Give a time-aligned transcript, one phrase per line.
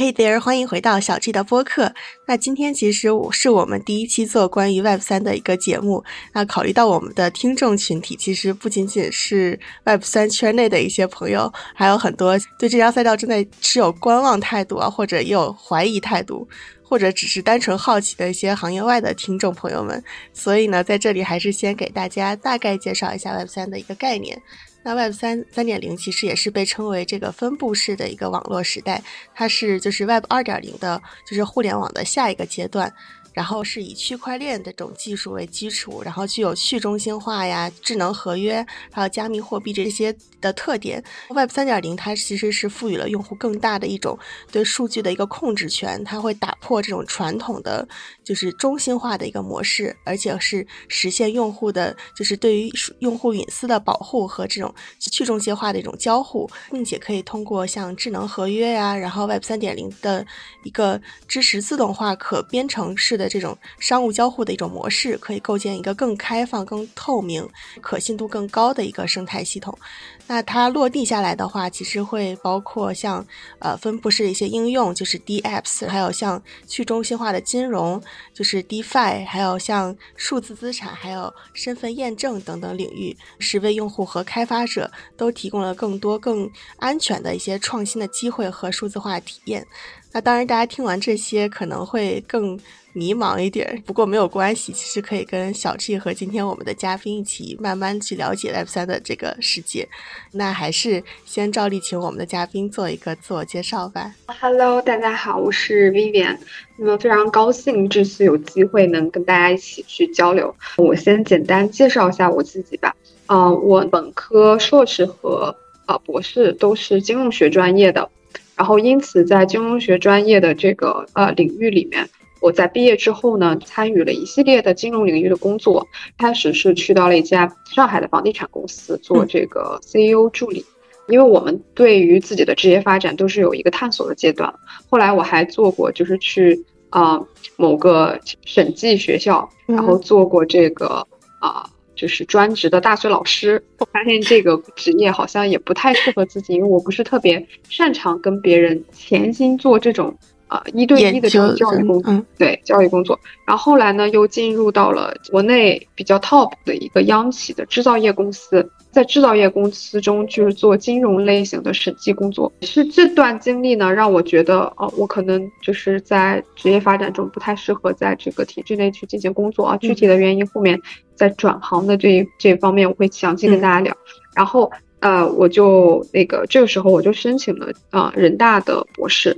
[0.00, 1.92] Hey there，欢迎回到小 G 的播客。
[2.26, 6.02] 那今天其实我是我们第一期做关于 Web 三的一个节目。
[6.32, 16.48] 那考虑到我们的听众群体，其实不仅仅是 Web 三圈内的一些朋友，还有很多对这条赛道正在持有观望态度啊，或者也有怀疑态度，
[16.82, 20.02] 或者只是单纯好奇的一些行业外的听众朋友们。
[20.32, 24.40] 所以呢，在这里还是先给大家大概介绍一下 Web 三的一个概念。
[24.82, 29.02] 那 Web 三三点零其实也是被称为这个分布式的一个网络时代，
[29.34, 32.92] 它是就是 Web 二点零的，就是互联网的下一个阶段。
[33.40, 41.02] 然后是以区块链这种技术为基础，然后具有去中心化呀、智能合约，还有加密货币这些的特点。
[41.30, 44.18] Web 三点零它其实是赋予了用户更大的一种
[44.52, 47.88] 对数据的一个控制权，它会打破这种传统的
[48.22, 60.26] 就是中心化的一个模式，而且是实现用户的就是对于用户隐私的保护和这种去中心化的一种交互，并且可以通过像智能合约呀，然后 Web 三点零的
[60.62, 63.20] 一个支持自动化可编程式。
[63.20, 67.48] 的这种商务交互的一种模式，可以构建一个更开放、更透明、
[67.80, 69.78] 可信度更高的一个生态系统。
[70.26, 73.26] 那它落地下来的话，其实会包括像
[73.58, 78.00] 呃分布式的一些应用，就是 DApps，还有像去中心化的金融，
[78.32, 89.66] 就是 DeFi，还有像数字资产，还有身份验证等等领域，是为用户和开发者都提供了更多、更安全的一些创新的机会和数字化体验。
[90.12, 92.58] 那当然，大家听完这些可能会更。
[92.92, 99.88] 迷茫一点，不过没有关系，其实可以跟小 G 和今天我们的嘉宾一起慢慢去了解 Web 三的这个世界。
[100.32, 104.12] 那还是先照例请我们的嘉宾做一个自我介绍吧。
[104.40, 106.36] Hello，大家好，我是 Vivian。
[106.76, 110.52] 那么非常高兴这次有机会能跟大家一起去交流。
[110.76, 112.92] 我先简单介绍一下我自己吧。
[113.26, 115.54] 嗯，我本科、硕士和
[115.86, 118.10] 呃博士都是金融学专业的，
[118.56, 122.08] 然后因此在金融学专业的这个呃领域里面。
[122.40, 125.86] 我在毕业之后呢，参与了一系列的金融领域的工作。
[126.18, 130.64] 开始是去到了一家上海的房地产公司做这个 CEO 助理，
[131.08, 134.52] 因为我们对于自己的职业发展都是有一个探索的阶段。
[134.88, 137.20] 后来我还做过，就是去啊
[137.56, 141.06] 某个审计学校，然后做过这个
[141.40, 143.62] 啊就是专职的大学老师。
[143.78, 150.16] 我发现这个职业好像也不太适合自己，因为我不是特别擅长跟别人潜心做这种。
[150.50, 153.16] 啊，一对一的这种教育工作，对教育工作。
[153.46, 162.52] 然后后来呢，又进入到了国内比较 top 的一个央企的制造业公司，在制造业公司中就是做金融类型的审计工作。
[162.62, 169.76] 是这段经历呢，让我觉得，哦，我可能就是在职业发展中不太适合在这个体制内去进行工作啊。
[169.76, 170.80] 具体的原因后面
[171.14, 173.96] 在转行的这这方面我会详细跟大家聊。
[174.34, 174.68] 然后。
[175.02, 179.34] 呃，我就那个这个时候我就申请了啊人大的博士，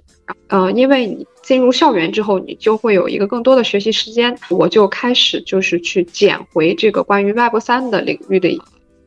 [0.49, 8.51] 呃，因为你进入校园之后，你就会有一个更多的学习时间，我就开始就是去捡回这个关于 Web 三的领域的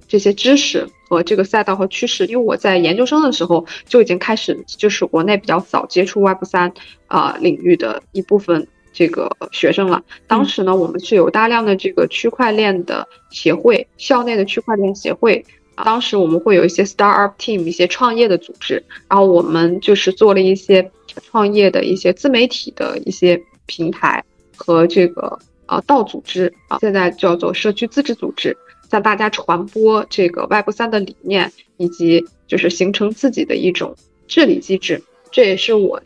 [0.07, 6.73] 这些知识和这个赛道和趋势，因为我在研究生的时候就已经开始，就是国内比较早接触 Web 三
[7.07, 10.03] 啊领域的一部分这个学生了。
[10.27, 15.45] 当时呢，我们是有大量的这个区块链的协会，校内的区块链协会。
[15.83, 20.89] 当时我们会有一些 startup team，一些创业的组织，然后我们就是做了一些
[21.29, 24.23] 创业的一些自媒体的一些平台
[24.55, 28.55] 和这个啊道组织啊，现在叫做社区自治组织，
[28.89, 33.95] 向大家传播这个 Web 三的理念，以及就是形成自己的一种
[34.27, 36.01] 治理机制，这也是我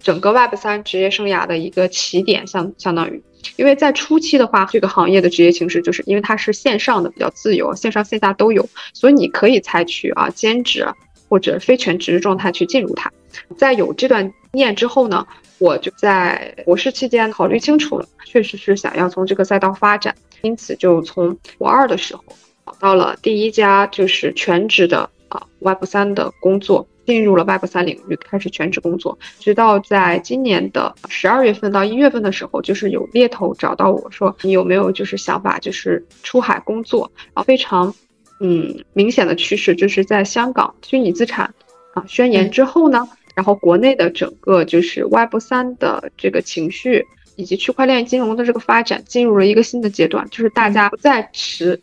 [0.00, 3.22] 整个 Web 三职业生涯的一个起点，相相当于。
[3.56, 10.86] 因为在初期的话，这个行业的职业形式就是因为它是线上的比较自由，线上线下都有，所以你可以采取啊兼职
[11.28, 13.10] 或者非全职状态去进入它。
[13.56, 15.26] 在有这段经验之后呢，
[15.58, 22.22] 我就在博士期间考虑清楚了，确实是想要从这个赛道发展，因此就从博二的时候
[22.66, 26.86] 找到了第一家就是全职的啊 Web 三的工作。
[27.04, 37.44] 进入了 Web 三领域，开始全职工作，直到在今年的十二月份到一月份的时候，就是有猎头找到我说，你有没有就是想法，就是出海工作然后？
[37.44, 37.94] 非常，
[38.40, 41.52] 嗯，明显的趋势就是在香港虚拟资产
[41.94, 47.04] 啊宣言之后呢，然后国内的整个就是 Web 三的这个情绪
[47.36, 51.82] 以及区块链金融的这个发展进入了一个新的阶段，就是大家不再持。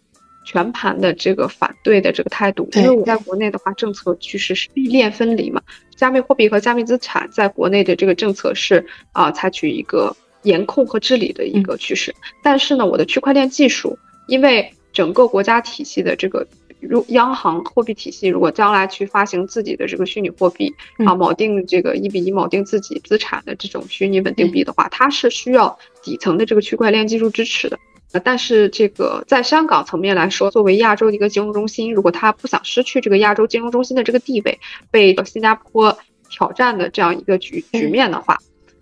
[0.49, 5.61] 全盘的这个反对的这个态度，因为我在国内的话，政策趋势是币链分离嘛，
[5.95, 12.15] 加密货币和加密资产在国内的这个政策是啊，采取一个严控和治理的一个趋势。
[12.41, 13.95] 但是呢，我的区块链技术，
[14.27, 16.47] 因为整个国家体系的这个
[16.79, 20.73] 如央行货币体系如果将来去发行自己的这个虚拟货币
[21.05, 27.77] 啊，锚定这个一比一锚定自己资产的这种虚拟稳定币的话，它是需要底层的这个区块链技术支持的。
[28.23, 34.59] 但是这个在香港层面来说，作为亚洲的一个金融中心，如果它不想失去这个亚洲金融中心的这个地位，
[34.89, 35.97] 被新加坡
[36.29, 38.37] 挑战的这样一个局局面的话，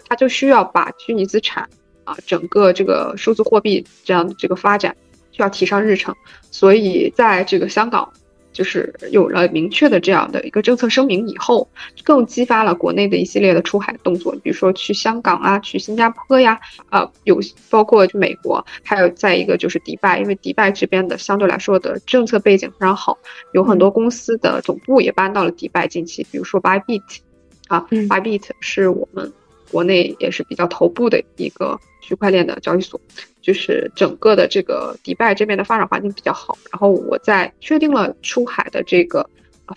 [0.08, 1.68] 它就需要把虚拟资产
[2.04, 4.96] 啊，整个这个数字货币这样的这个发展。
[5.30, 6.16] 需要提上日程，
[6.50, 8.12] 所以在这个香港，
[8.57, 11.69] 就是有了明确的这样的一个政策声明以后，
[12.04, 16.59] 更激发了国内的一系列的出海动作，比如说去香港啊，去新加坡呀，
[16.89, 17.39] 啊，有
[17.69, 23.15] 包括美国，还有再一个就是迪拜，因为迪拜这边的相对来说的政策背景非常好，
[23.54, 25.88] 有很多公司的总部也搬到了迪拜。
[25.88, 27.19] 近期，比如说 Bybit，
[27.68, 29.31] 啊，Bybit 是我们
[29.71, 33.00] 国内也是比较头部的一个区块链的交易所。
[33.42, 39.30] 就是整个的这个迪拜这边的发展环境比较好，然后我在确定了出海的这个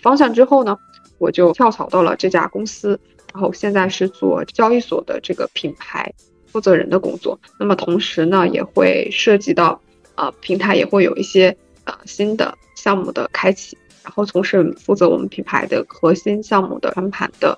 [0.03, 0.77] 方向之后呢，
[1.19, 2.99] 我就跳槽到了这家公司，
[3.33, 6.13] 然后现在是做交易所的这个品牌
[6.49, 7.39] 负责人的工作。
[7.61, 9.81] 那么同时呢，也会涉及到
[10.17, 17.57] 呃平台也会有一些呃新的项目的开启，然后同时负责我们品牌的核心项目的全盘的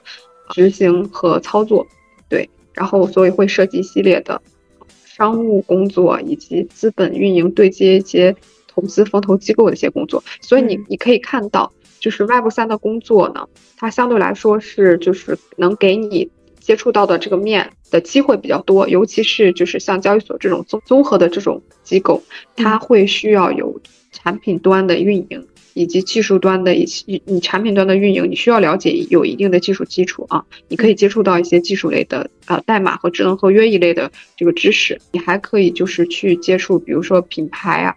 [0.50, 1.86] 执行和操作。
[2.28, 4.42] 对，然后所以会涉及一系列的。
[5.22, 8.34] 商务工作以及资本运营对接一些
[8.66, 13.46] 投资风投机构的一些工作，所以你你可以看到，就是 Web 三的工作呢，
[13.76, 16.28] 它相对来说是就是能给你
[16.58, 22.20] 接触到的这个面的机会比较多，尤其是就是像交易所这种综综合的这种机构，
[22.56, 23.80] 它会需要有
[24.10, 25.46] 产品端的运营。
[25.74, 30.44] 以及技术端的一些，你产品端的运营，你需要了解有一定的技术基础啊。
[30.68, 35.00] 你可以接触到一些技术类的，呃，代码和智能合约一类的这个知识。
[35.12, 37.94] 你还可以就是去接触，比如说品牌啊、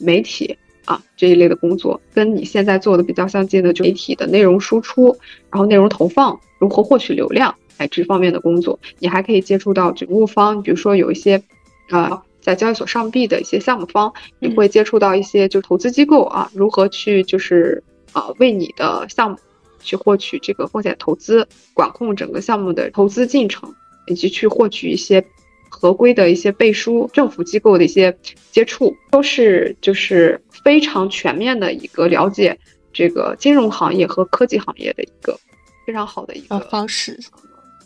[0.00, 5.16] 媒体啊这一类的工作，跟你现在做的比较相近的，就媒体的内容输出，
[5.50, 8.78] 然后内容投放，如何获取流量，哎，这方面的工作。
[8.98, 11.42] 你还可以接触到服务方，比如说有一些，
[11.90, 12.22] 呃。
[12.48, 19.36] 在交易所上币的一些项目方，你会接触到一些就投资机构啊，如何去就是啊为你的项目
[19.82, 23.74] 去获取这个风险投资，管控整个项目的投资进程，
[24.06, 25.22] 以及去获取一些
[25.68, 28.16] 合规的一些背书，政府机构的一些
[28.50, 32.58] 接触，都是就是非常全面的一个了解
[32.94, 35.38] 这个金融行业和科技行业的一个
[35.86, 37.20] 非常好的一个方式，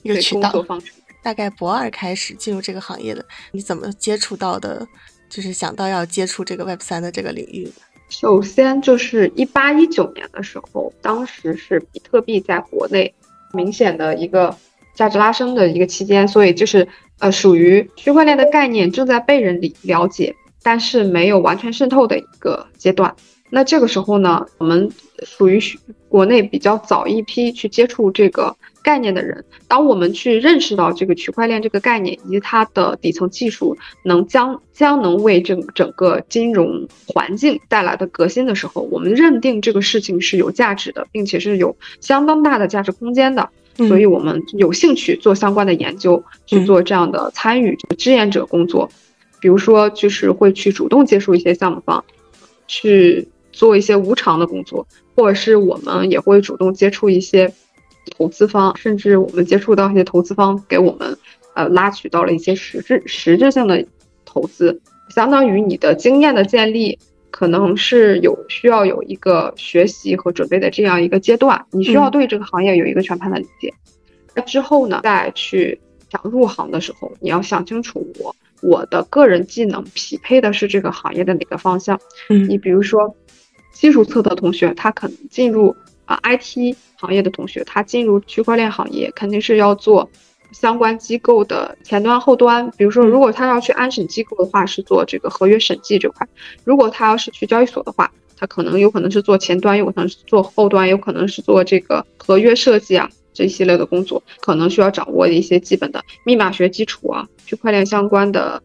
[0.04, 0.92] 一个渠道方式。
[1.22, 4.86] 大概博二开始进入这个行业的，你怎么接触到的？
[5.28, 7.72] 就是想到要接触这个 Web 三的这个领域。
[8.10, 13.14] 首先就是一八一九年的时候，当时是比特币在国内
[13.54, 14.54] 明显的一个
[14.94, 16.86] 价值拉升的一个期间，所以就是
[17.18, 23.16] 呃属于区块链的概念正在被人理了解，但是没有完全渗透的一个阶段。
[23.48, 24.90] 那这个时候呢，我们
[25.24, 25.58] 属于
[26.10, 28.54] 国内比较早一批去接触这个。
[28.82, 48.90] 概念的人，当我们去认识到这个区块链这个概念以及它的底层技术能将将能为整整个金融环境带来的革新的时候，我们认定这个事情是有价值的，并且是有相当大的价值空间的，所以我们有兴趣做相关的研究，去做这样的参与志愿者工作，
[49.40, 52.04] 比如说就是会去主动接触一些项目方，
[52.66, 57.52] 去做一些无偿的工作，或者是我们也会主动接触一些。
[58.10, 61.16] 投资方，甚至我们接触到一些投资方，给我们
[61.54, 63.86] 呃拉取到了一些实质实质性的
[64.24, 64.80] 投资，
[65.14, 66.98] 相当于你的经验的建立，
[67.30, 73.72] 可能是有需要有一个学习和准备的这样一个阶段，你需要对这个行业有一个全盘的理解。
[74.34, 75.80] 那之后呢，再去
[76.10, 82.00] 想入行的时候，你要想清楚我我的个人技能匹配的是这个行业的哪个方向。
[82.28, 83.14] 嗯，你比如说
[83.72, 85.76] 技术侧的同学，他可能进入。
[86.04, 90.10] 啊，IT 行业的同学，他进入区块链行业肯定是要做
[90.52, 92.70] 相关机构的前端、后端。
[92.76, 96.26] 比如说，如果他要去安审机构的话，是做这个合约审计这块；
[96.64, 108.60] 如果他要是去交易所的话，他可能有可能是做前端，有可能是做后端，有可能是做这个合约设计啊这一系列的工作，可能需要掌握一些基本的密码学基础啊，区块链相关的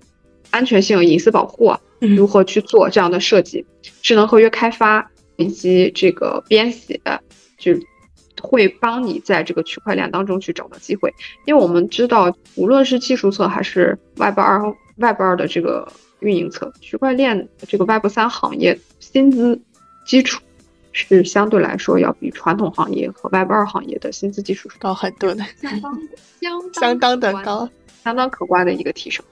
[0.49, 3.65] 安全性、隐私保护啊，如何去做这样的设计，
[4.01, 6.99] 智能合约开发以及这个编写。
[7.57, 7.73] 就
[8.39, 11.11] 会帮你在这个区块链当中去找到机会，
[11.47, 14.61] 因为我们知道，无论是技术侧还是 Web 二
[14.97, 19.59] Web 二的这个运营侧，区块链这个 Web 三行业薪资
[20.05, 20.39] 基础
[20.91, 25.99] 是相对来说要比传统行业和 Web 二行业的薪资基础高很多的， 相当
[26.39, 27.67] 相相当的高，
[28.03, 29.25] 相当可观的一个提升。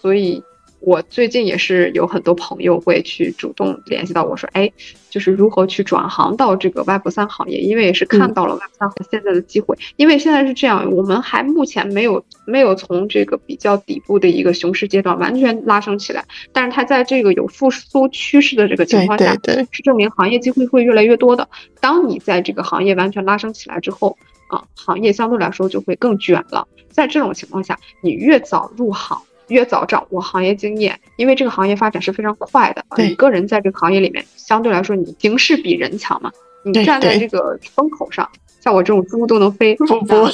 [0.00, 0.42] 所以
[0.80, 4.72] 我最近也是有很多朋友会去主动联系到我说，哎，
[5.10, 9.76] 就是如何去转行到这个 Web 三行业，因为也是看到了 Web 三现在的机会。
[9.96, 19.32] 因为现在是这样，我们还目前没有没有从这个比较底部的一个熊市阶段完全拉升起来，但是它在这个有复苏趋势的这个情况下，
[19.70, 21.48] 是证明行业机会会越来越多的。
[21.80, 24.16] 当你在这个行业完全拉升起来之后，
[24.48, 26.66] 啊，行业相对来说就会更卷了。
[26.90, 29.20] 在这种情况下，你越早入行。
[29.48, 32.84] 越早掌握行业经验，因为这个行业发展是非常快的。
[32.96, 36.30] 你个人在这个行业里面，相对来说你形势比人强嘛。
[36.64, 38.28] 你站在这个风口上，
[38.60, 39.74] 像我这种猪都能飞。
[39.86, 40.28] 不不，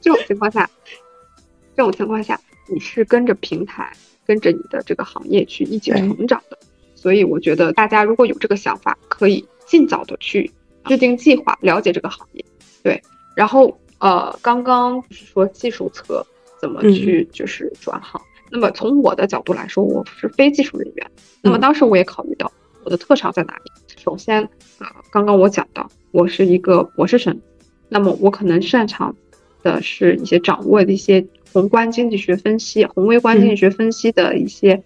[0.00, 0.68] 这种情况下，
[1.76, 3.92] 这种情况下，你是跟着平台，
[4.26, 6.58] 跟着你的这个行业去一起成长的。
[6.96, 10.50] 所以我觉得大家如果有这个想法，可以尽早的去
[10.86, 12.44] 制定计划，了解这个行业。
[12.82, 13.00] 对，
[13.36, 16.26] 然后呃，刚刚是说技术侧。
[16.62, 18.22] 怎么去就是转行？
[18.48, 21.10] 那么从我的角度来说，我是非技术人员。
[21.42, 22.52] 那么当时我也考虑到
[22.84, 23.72] 我的特长在哪里。
[23.96, 24.40] 首先，
[24.78, 27.36] 呃，刚刚我讲到我是一个博士生，
[27.88, 29.16] 那么我可能擅长
[29.64, 34.80] 的是一些掌握的一些宏观经济学分析、宏微观经济学分析的一些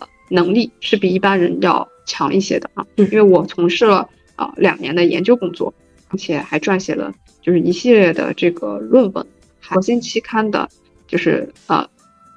[0.00, 2.86] 呃能力，是比一般人要强一些的啊。
[2.96, 5.74] 因为我从事了啊两年的研究工作，
[6.08, 9.26] 而且还撰写了就是一系列的这个论文，
[9.60, 10.66] 核心期刊的。
[11.08, 11.88] 就是呃，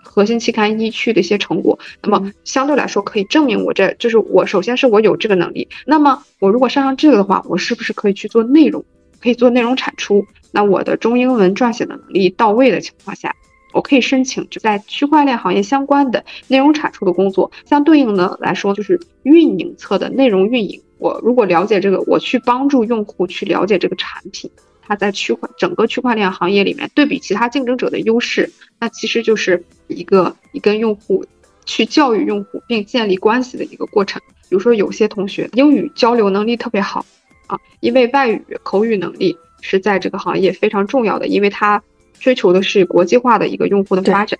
[0.03, 8.83] 核心期刊一区的一些成果，那么相对来说可以证明我这就是我首先是我有这个能力，那么我如果上上这个的话，我是不是可以去做内容，
[9.21, 10.25] 可以做内容产出？
[10.51, 13.35] 那我的中英文撰写的能力到位的情况下，
[13.73, 20.81] 我可以申请就在区块链行业相关的内容产出的工作，相对应的来说就是运营侧的内容运营。
[20.97, 24.51] 我如果了解这个，我去帮助用户去了解这个产品。
[24.81, 31.25] 它在区块整个区块链行业里面，对比其他竞争者的优势，那其实就是一个你跟用户
[31.65, 34.21] 去教育用户并建立关系的一个过程。
[34.49, 37.05] 比如说，有些同学英语交流能力特别好
[37.47, 41.81] 啊，因为外语口语能力是在这个行业非常重要的，因为它
[42.19, 44.37] 追求的是国际化的一个用户的发展，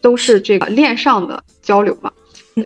[0.00, 2.12] 都是这个链上的交流嘛。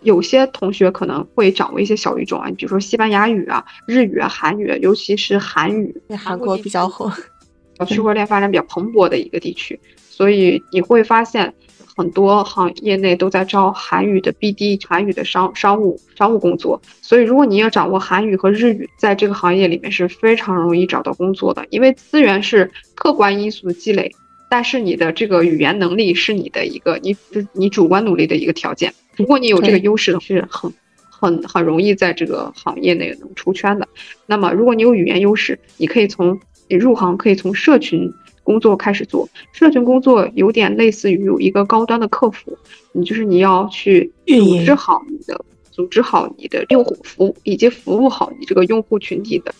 [0.03, 7.11] 有些同学可能会掌握一些小语种啊，比如说西班牙语啊、日语啊、韩语，尤其是韩语，韩国比较火，
[7.85, 11.53] 区块链发展比较蓬勃的一个地区，所以你会发现
[11.97, 16.81] 很多行业内都在招韩语的 BD、韩语的商商务商务工作。
[17.01, 24.09] 所以如果你要掌握韩语和日语，在这个行业里面是非常容易找到工作的，因为资源是客观因素的积累，
[24.49, 27.17] 但是你的这个语言能力是你的一个你
[27.51, 28.93] 你主观努力的一个条件。
[29.17, 30.71] 如果你有这个优势，是很、
[31.09, 33.87] 很、很容易在这个行业内能出圈的。
[34.25, 38.11] 那么，如果你有语言优势，你可以从你入行可以从社群
[38.43, 39.29] 工作开始做。
[39.51, 42.57] 社群工作有点类似于有一个高端的客服，
[42.93, 49.53] 你就是你要去组织好你的、组织好你的用户服务，以及服务好你这个用户群体的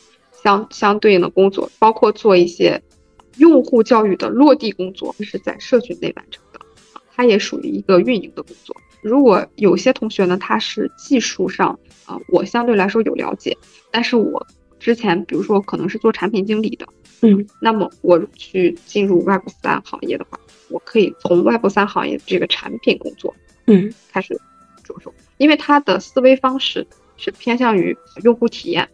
[0.43, 2.81] 相相对应的工作，包括做一些
[3.38, 6.60] 用户教育的落地工作，是在社群内完成的。
[7.13, 8.75] 它也属于一个运营的工作。
[9.01, 13.58] 如果有些同学呢，他是技术上啊，我相对来说有了解，
[13.91, 14.46] 但是我
[14.79, 16.88] 之前比如说可能是做产品经理的，
[17.22, 20.39] 嗯，那么我去进入 Web 三行业的话，
[20.70, 23.34] 我可以从 Web 三行业这个产品工作，
[23.67, 24.39] 嗯，开始
[24.84, 26.86] 着手，因为他的思维方式
[27.17, 28.88] 是偏向于用户体验，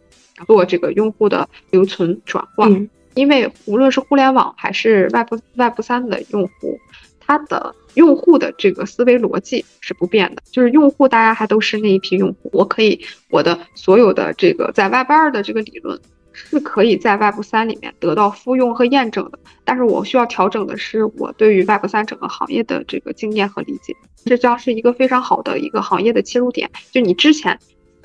[0.46, 2.68] 做这个用户的留存转化，
[3.14, 6.78] 因为无论是互联网还是 Web Web 三的用户。
[7.28, 16.00] 它的用户的这个思维逻辑是不变的，就是用户大家还都是那一批用户，我可以我的所有的这个在 Web 二的这个理论
[16.32, 23.94] 是可以在 Web 三里面得到复用和验证的，但是我需要调整的是我对于 Web 三整个行业的这个经验和理解，
[24.24, 26.70] 这将是一个非常好的一个行业的切入点。
[26.90, 27.58] 就你之前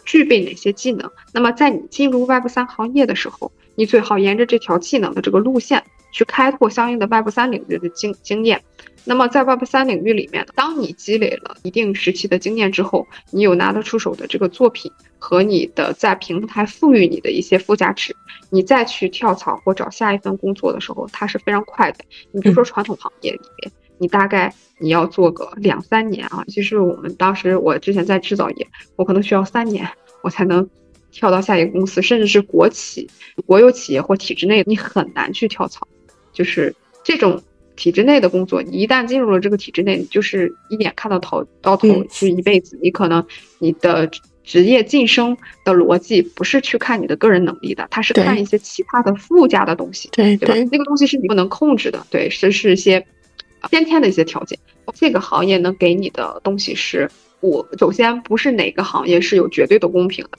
[0.03, 8.61] 具备哪些技能，那么在你进入 Web 三行业的时候，你最好沿着这条技能的这个路线去开拓相应的 Web 三领域的经经验。
[9.05, 14.89] 那么在 Web 三领域里面，当你积累了一定时期的经验之后，你有拿得出手的这个作品
[15.19, 18.15] 和你的在平台赋予你的一些附加值，
[18.49, 21.99] 你再去跳槽或找下一份工作的时候，它是非常快的。
[22.31, 26.45] 你比如说传统行业里面，你大概你要做个两三年啊。
[26.47, 28.65] 其实我们当时我之前在制造业，
[28.95, 29.85] 我可能需要三年，
[30.21, 30.69] 我才能
[31.13, 33.09] 跳到下一个公司，甚至是国企、
[33.45, 35.87] 国有企业或体制内，你很难去跳槽，
[36.33, 37.41] 就是这种。
[37.75, 42.77] 体制内的工作，你一旦进入了这个体制内，你就是一眼看到头，到头就是一辈子。
[42.83, 43.25] 你可能
[43.57, 44.07] 你的
[44.43, 50.69] 职业晋升的逻辑不是去看你的个人能力的，它是看一些其他的附加的东西，对对吧？
[50.71, 53.03] 那个东西是你不能控制的，对，这是一些
[53.71, 54.59] 先天的一些条件。
[54.93, 60.37] 这个行业能给你的东西是，我首先不是哪个行业是有绝对的公平的，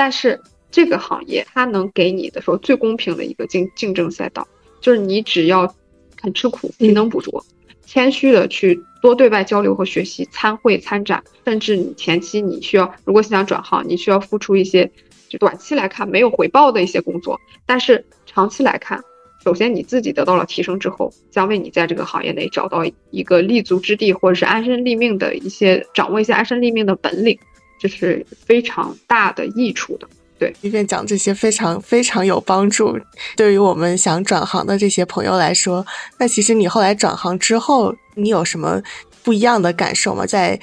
[0.00, 0.40] 但是
[0.70, 4.48] 这个行业它能给你的时候最公平的一个竞竞争赛道，
[4.80, 5.74] 就是你只要
[6.16, 7.44] 肯吃苦，勤能补拙，
[7.84, 14.90] 谦虚的去多对外交流和学习，参会参展，甚至你前期你需要，如果想转行，你需要付出一些，
[15.28, 19.02] 就短期来看没有回报的一些工作，但是长期来看。
[19.44, 27.38] 首先，你自己得到了提升之后，将为你在这个行业内找到一个立足之地，或者是安身立命的一些掌握一些安身立命的本领，
[27.80, 30.06] 这是非常大的益处的。
[30.38, 32.98] 对，一边讲这些非常非常有帮助，
[33.36, 35.84] 对于我们想转行的这些朋友来说，
[36.18, 38.80] 那其实你后来转行之后，你有什么
[39.22, 40.24] 不一样的感受吗？
[40.24, 40.58] 在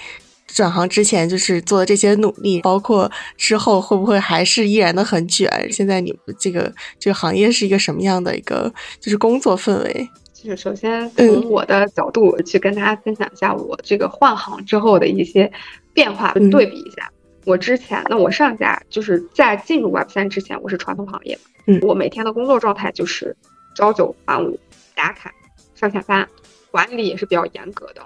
[0.47, 5.47] 转行之前就是做的这些努力，包括之后会不会还是依然的很卷？
[5.71, 10.09] 现在你们这个这个行业是一个什么样的一个就是工作氛围？
[10.33, 15.51] 就是首先从我的角度去跟大家分享一下我这个换行之后的一些
[15.97, 17.11] 变化，对比一下
[17.43, 18.03] 我之前。
[18.07, 21.35] 那我上家就是在进入 Web 三之前，我是传统行业，
[21.65, 23.35] 嗯，我每天的工作状态就是
[23.73, 24.59] 朝九晚五
[24.93, 25.33] 打卡
[25.73, 26.29] 上下班，
[26.69, 28.03] 管理也是比较严格的。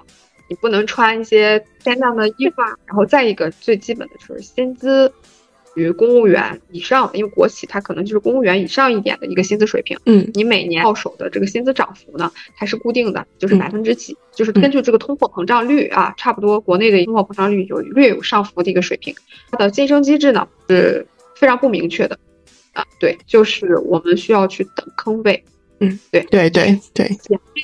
[0.48, 5.12] 你不能穿一些鲜亮的衣服啊，然后再一个最基本的就是薪资
[5.76, 9.98] 与公务员以上，因为国企它可能就是公务员以上一点的一个薪资水平。
[10.06, 19.16] 嗯，你每年到手的这个薪资涨幅呢，它是固定的，就是百分之几，就是根据这个通货膨胀率啊，差不多国内的通货膨胀率有略有上浮的一个水平。
[19.52, 22.18] 它的晋升机制呢是非常不明确的
[22.74, 25.44] 啊，对，就是我们需要去等坑位。
[25.80, 27.10] 嗯，对对对对，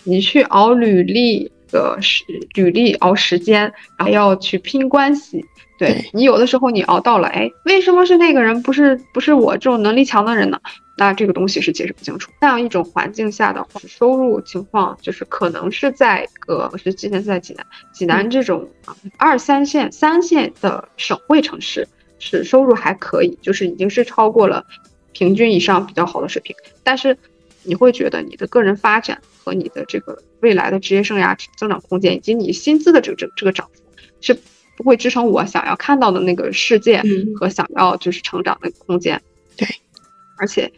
[0.03, 1.51] 你去熬履历。
[1.69, 2.23] 的时
[2.53, 5.43] 履历熬时间，然后要去拼关系。
[5.77, 10.59] 对你有的时候你熬到了，哎，为什么是那个人，不是不是我这种能力强的人呢？
[10.97, 12.31] 那这个东西是解释不清楚。
[12.41, 18.67] 那样一种环境下的话，收入情况就是可能是在个，我是之前在济南，济南这种
[19.17, 21.87] 二三线、三线的省会城市
[22.19, 24.65] 是收入还可以，就是已经是超过了
[25.11, 27.17] 平均以上比较好的水平，但是。
[27.63, 33.83] 你会觉得你的个人发展和你的这个未来的职业生涯增长空间，以及你薪资的这个这这个涨幅，
[34.21, 34.39] 是不
[34.83, 37.01] 会支撑我想要看到的那个世界
[37.35, 39.21] 和想要就是成长的空间。
[39.55, 39.67] 对，
[40.37, 40.71] 而且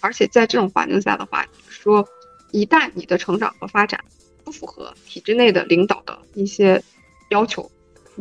[0.00, 2.06] 而且在这种环境下的话，说
[2.52, 4.00] 一旦你的成长和发展
[4.44, 6.82] 不符合体制内的领导的一些
[7.30, 7.70] 要求，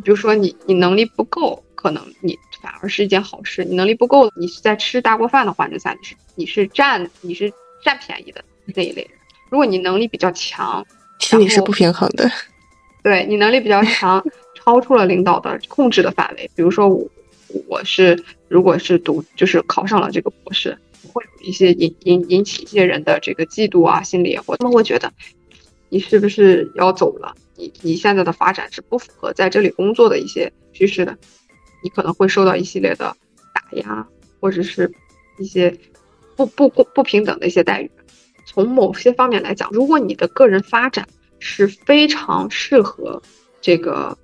[0.04, 3.64] 比如说你你能力不够，可能你反而是一件好事。
[3.64, 7.52] 你能力不够，你是在吃大锅饭的环境下，你是你是占你是。
[7.84, 9.12] 占便宜的那一类人，
[9.52, 10.84] 如果你能力比较强，
[11.20, 12.28] 心里是不平衡的。
[13.04, 14.20] 对你能力比较强，
[14.66, 16.50] 超出了领导的控制的范围。
[16.56, 17.08] 比如说我，
[17.68, 20.78] 我是如果是读，就是考上了这个博士，
[21.14, 25.14] 会有一些引引引起一些人的这个嫉妒啊心理，或他们会觉得
[25.90, 27.36] 你是不是要走了？
[27.56, 31.16] 你你现在的发展是不符合在这里工作的一些趋势的，
[31.84, 33.16] 你可能会受到一系列的
[33.54, 34.08] 打压，
[34.40, 34.92] 或者是
[35.38, 35.78] 一些。
[36.38, 37.90] 不不公不平等的一些待遇，
[38.46, 41.08] 从某些方面来讲，如果你的个人发展
[41.40, 43.22] 是非常适合
[43.62, 44.18] 这个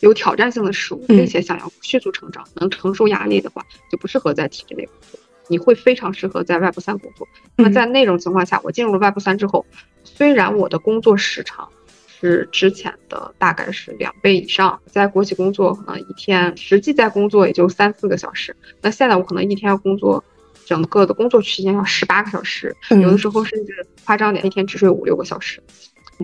[0.00, 5.20] 有挑战性的事物，并且想要迅速成长、能承受压力的话，就不适合在体制内工作。
[5.48, 7.26] 你会非常适合在外部三工作。
[7.56, 9.64] 那么在那种情况下，我进入了外部三之后，
[10.04, 11.68] 虽然我的工作时长
[12.06, 20.24] 是之前的大概是两倍以上，在国企工作可能一天实际在工作也就三四个小时，那现在我可能一天要工作。
[20.66, 25.62] 整个的工作区间要十八个小时，有的时候甚至夸张点，一天只睡五六个小时。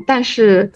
[0.07, 0.71] 但是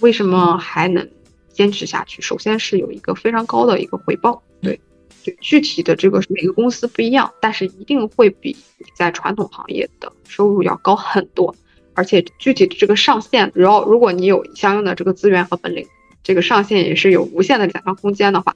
[0.00, 1.08] 为什么还能
[1.54, 2.20] 坚持下去？
[2.20, 4.78] 首先是有一个非常高的一个回报，对，
[5.24, 11.54] 对，具体的这个每个公司不一样，但是一定会比你在传统行业的收入要高很多。
[11.94, 15.86] 而且具体的这个上限，然后如果你有相应的这个资源和本领，
[16.24, 18.54] 这个上限也是有无限的想象空间的话，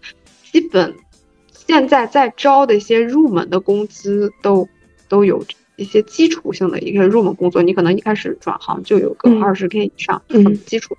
[0.53, 0.95] 基本。
[1.53, 4.67] 现在在招的一些入门的工资都
[5.07, 5.45] 都有
[5.77, 10.23] 一些基础性的一个入门工作，你可能一开始转行就有个二十 K 以上
[10.65, 10.97] 基础，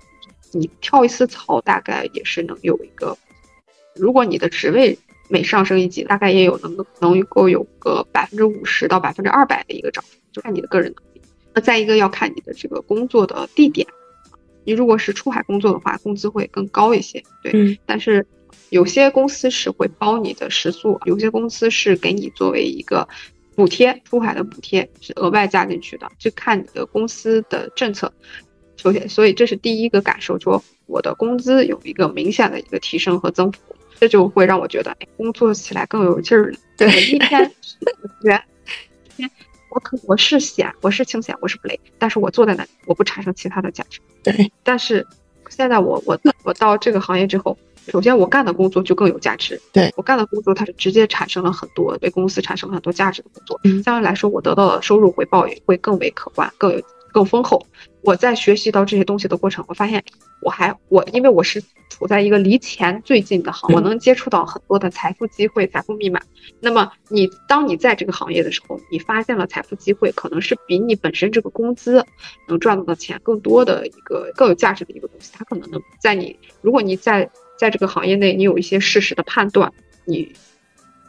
[0.52, 3.16] 你跳一次槽大概也是能有一个，
[3.94, 11.22] 如果你的职位每上升一级，大概也有能能够有个百分之五十到百分之二百的一个涨幅，就看你的个人能力。
[11.54, 13.86] 那再一个要看你的这个工作的地点，
[14.64, 18.26] 你如果是出海工作的话，工资会更高一些，对，但是。
[18.70, 23.08] 有些公司是会包你的食宿，有些公司是给你作为一个
[23.56, 28.12] 补贴，出海的补贴是额外加进去的，就看你的公司的政策。
[28.80, 33.58] 首先，所以这是第一个感受，说我的工资有一个明显的一个提升和增幅，
[33.98, 36.58] 这就会让我觉得，哎，工作起来更有劲儿了。
[36.76, 37.52] 对，一天
[38.22, 38.42] 元，
[39.16, 39.30] 一天
[39.70, 44.00] 我可我是闲，我是清闲，我是不累，但是我坐在那里，我不产生其他的价值。
[44.22, 45.06] 对，但是。
[45.48, 49.60] 现在我我我到这个行业之后，首先我干的工作就更有价值。
[49.72, 56.80] 对我干的工作，它是直接产生了很多对公司产生了很多价值的工作，嗯相对来说，我得到的收入回报也会更为可观，更有
[57.12, 57.66] 更丰厚。
[58.02, 60.02] 我在学习到这些东西的过程，我发现
[60.40, 66.20] 我还我因为我是处在一个离钱最近的行，嗯我能接触到很多的财富机会、财富密码。
[66.60, 72.04] 那么你当你在这个行业的时候，你发现了财富机会，可能是比你本身这个工资
[72.48, 75.30] 能赚到的钱更多的一个更有价值的一个东西。
[75.34, 79.70] 它可能能在你，如果你在在这个行业内，你有一些事实的判断，
[80.06, 80.32] 你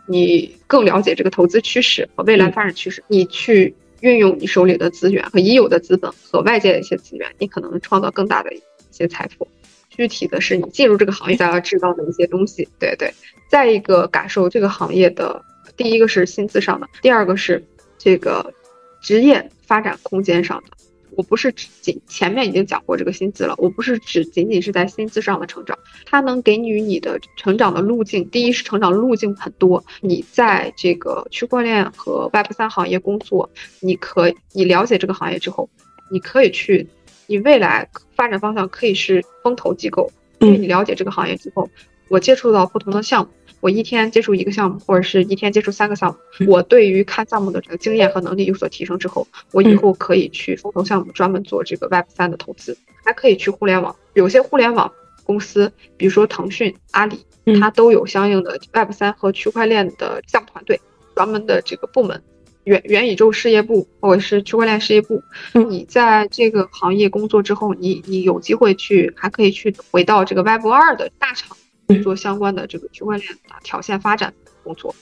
[0.08, 8.62] 你更了解这个投资趋势和未来嗯发展趋势，你去运用你手里的资源和已有的资本和外界的一些资源，你可能创造更大的一
[8.92, 9.48] 些财富。
[9.90, 13.14] 具体的是你进入这个行业才要知道的一些东西，对对。
[13.50, 15.44] 再一个感受这个行业的，
[15.76, 17.64] 第一个是薪资上的，第二个是
[17.98, 18.54] 这个
[19.02, 20.78] 职业发展空间上的。
[21.16, 28.30] 我不是只仅前面已经讲过这个薪资了，我不是只仅仅是在薪资上的成长，它能给予你的成长的路径。
[28.30, 35.70] 第一是成长路径很多，你在这个区块链和 Web 三行业工作，你可以你了解这个行业之后，
[36.10, 36.88] 你可以去，
[37.28, 41.70] 你未来发展方向可以是风投机构，因为你了解这个行业之后，
[42.10, 43.32] 我接触到不同的项目。
[43.62, 53.96] 我一天接触一个项目，或者是一天接触三个项目， 我对于看项目的这个经验和能力有所提升之后，我以后可以去风投项目专门做这个 Web 三的投资，还可以去互联网。
[54.14, 54.92] 有些互联网
[55.24, 57.24] 公司，比如说腾讯、阿里，
[57.60, 60.82] 它都有相应的 Web 三和区块链的项目团队，
[61.16, 62.22] 专门的这个部门，
[62.64, 65.22] 元元宇宙事业部或者是区块链事业部。
[65.54, 71.56] 你在这个行业工作之后，你你有机会去，还可以去回到这个 Web 二的大厂。
[72.00, 74.94] 做相关的这个区块链啊条线发展工作。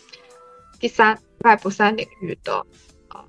[0.80, 2.66] 第三外部三领域的
[3.08, 3.24] 啊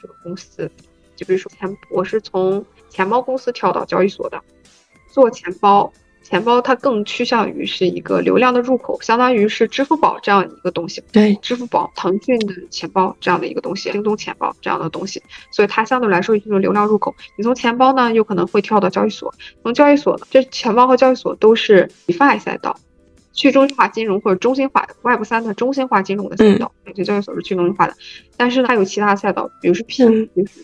[0.00, 0.70] 这个公司，
[1.16, 4.40] 就比如说钱，我是从钱包公司跳到交易所的，
[5.12, 5.92] 做钱包。
[6.22, 11.02] 钱包它更趋向于是一个流量的入口，相当于是支付宝这样一个东西。
[11.10, 15.20] 对，支付宝、腾讯的钱包这样的一个东西，京东钱包这样的东西，
[15.50, 17.12] 所以它相对来说就是流量入口。
[17.36, 22.78] 你从钱包呢，有可能会跳到交易所，从交易所呢，这钱包和交易所都是 DeFi 赛道。
[23.40, 27.94] 去中心化金融或者中心化 Web 三的中心化金融的赛道，也、嗯、交易所是去中心化的，
[28.36, 30.04] 但是呢它有其他赛道，比如说 P，、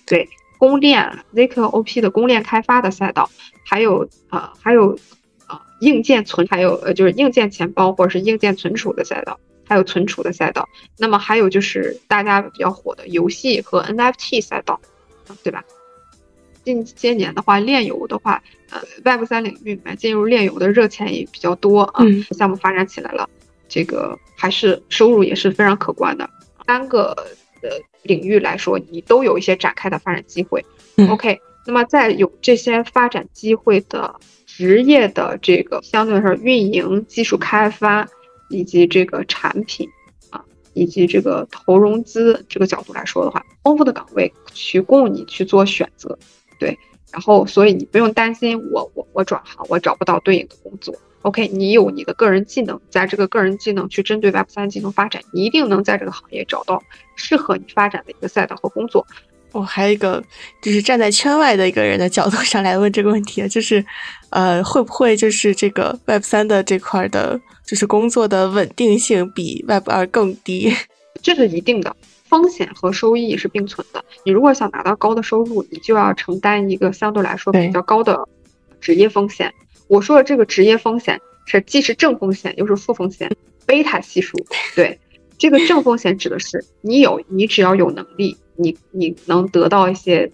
[0.07, 3.31] 对公链 ZKOP 的公链开发的赛道，
[3.65, 4.91] 还有呃还有
[5.49, 14.79] 呃硬件存，还有呃就是硬件钱包或者是硬件存储的赛道，还有存储的赛道，那么还有就是大家比较火的游戏和 NFT 赛道，
[15.43, 15.65] 对吧？
[16.66, 23.31] 近些年的话，炼油的话，呃，Web 三领域里面进入炼油的热钱也比较多啊，嗯、项目发展起来了，
[23.68, 26.29] 这个还是收入也是非常可观的。
[26.66, 27.14] 三个
[27.62, 27.70] 呃
[28.02, 30.64] 领域来说，你都有一些展开的发展机会。
[30.96, 38.09] 嗯、OK，那么在有这些发展机会的职业的这个相对来说运营、技术开发
[38.50, 39.88] 以及这个产品
[40.31, 46.18] 啊，以及这个投融资这个角度来说的话，丰富的岗位去供你去做选择。
[46.59, 46.79] 对，
[47.12, 50.95] 然后所以你不用担心我我我转行我找不到对应的工作。
[51.23, 56.81] OK，你有你的个人技能，在这个个人技能去针对 Web 三进行发展，你一定能在这个行业找到
[57.16, 59.05] 适合你发展的一个赛道和工作。
[59.51, 60.23] 我、哦、还有一个
[60.62, 63.85] 就是站在圈外的一个人的角度上来问这个问题，就是
[64.31, 70.73] 呃会不会就是这个 Web 三的这块的，就是工作的稳定性比 Web 二更低？
[71.23, 71.97] 这是一定的。
[72.37, 74.05] 风险和收益是并存的。
[74.25, 78.29] 你如果想拿到高的收入，你就要承担一个相对来说比较高的
[78.79, 79.53] 职业风险。
[79.88, 84.37] 我说的这个职业风险是既是正风险又是负风险，贝塔系数。
[84.75, 84.99] 对，
[85.38, 90.31] 这个正风险指的是你有，你只要有能力，你你能得到一些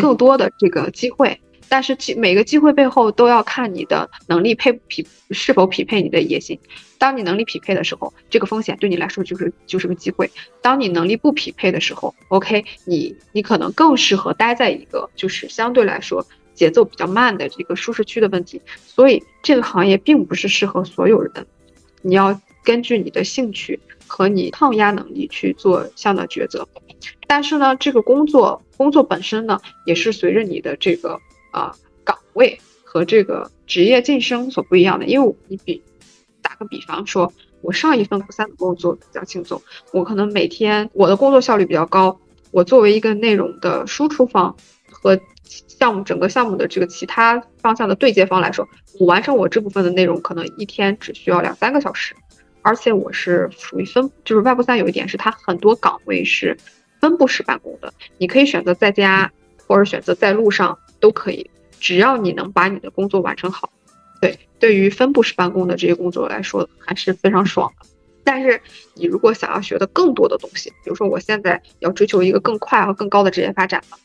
[0.00, 1.40] 更多的这个机会。
[1.68, 6.58] 但是每个机会背后都要看你的能力配匹是否匹配你的野心。
[6.98, 10.26] 当你能力匹配的时候，这个风险对你来说就是就是个机会；
[10.60, 18.60] 当你能力不匹配的时候，OK，你你可能更适合待在一个就是相对来说节奏比较慢的这个舒适区的问题。
[18.84, 21.46] 所以这个行业并不是适合所有人，
[22.02, 26.66] 你要根据你的兴趣和你抗压能力去做相应的抉择。
[27.28, 31.20] 但是呢，这个工作工作本身呢，也是随着你的这个。
[31.50, 35.82] 啊，岗位和这个职业晋升所不一样的，因为你比
[36.42, 39.60] 打个比方说，我上一份三的工作比较轻松，
[39.92, 42.18] 我可能每天我的工作效率比较高，
[42.50, 44.56] 我作为一个内容的输出方
[44.90, 48.66] 和项目整个项目的这个其他方向的对接方来说，
[48.98, 52.14] 我完成我这部分的内容可能一天只需要两三个小时，
[52.62, 56.56] 而且我是属于分，就是外部三有一点是它很多岗位是
[57.00, 59.30] 分布式办公的，你可以选择在家
[59.66, 60.78] 或者选择在路上。
[61.00, 63.70] 都可以，只要你能把你的工作完成好，
[64.20, 67.86] 对对于分布式办公的这些工作来说，还是非常爽的。
[68.24, 68.60] 但是
[68.94, 73.98] 你如果想要学的更多的东西，比如说我现在要追求一个更快和更高的职业发展了，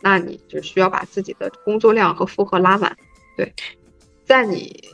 [0.00, 2.96] 那你就需要把自己的工作量和负荷拉满。
[3.36, 3.52] 对，
[4.24, 4.90] 在你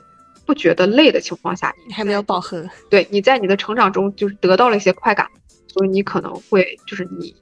[0.47, 2.67] 不觉得累的情况下，你还没有饱和。
[2.89, 5.29] 对，你在你的成长中就是得到了一些快感，
[5.67, 7.37] 所以你可能会就是你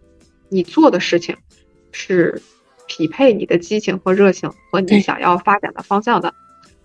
[0.48, 1.36] 你做的事情
[1.92, 2.42] 是
[2.88, 6.34] 匹配你的激情和热情和你想要发展的方向的，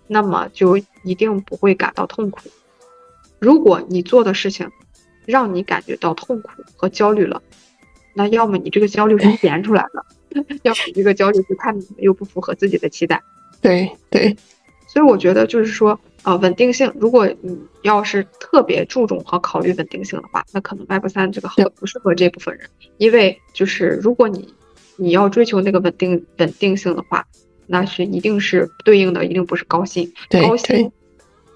[0.06, 2.40] 那么就一定不会感到痛苦。
[3.40, 4.70] 如果你做的事情
[5.26, 7.42] 让你感觉到痛苦和焦虑了，
[8.14, 13.20] 那要么你这个焦虑是闲出来的， 要么你这个焦虑是太又不符合自己的期待。
[13.60, 14.36] 对对，
[14.86, 24.54] 所以我觉得就是说，呃，稳定性，如果你要是特别注重和考虑稳定性的话，那可能 Web 三这个很不适合这部分人，因为就是如果你
[24.96, 27.26] 你要追求那个稳定稳定性的话，
[27.66, 30.90] 那是一定是对应的，一定不是高薪，高薪。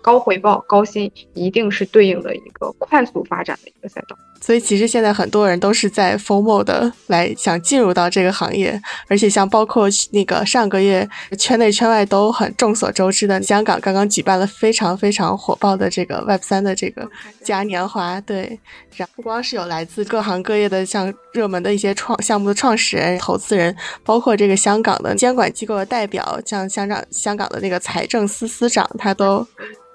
[0.00, 17.08] 高回报、高薪一定是对应的一个快速发展的一个赛道，所以其实现在很多人都是在 FOMO 的来想进入到这个行业，而且像包括那个上个月圈内圈外都很众所周知的香港刚刚举办了非常非常火爆的这个 Web 三的这个
[17.44, 18.58] 嘉年华，对，
[18.96, 29.46] 然不光是有来自各行各业的像热门的一些创项目的创始人、投资人，包括这个香港的监管机构的代表，像香港香港的那个财政司司长，他都。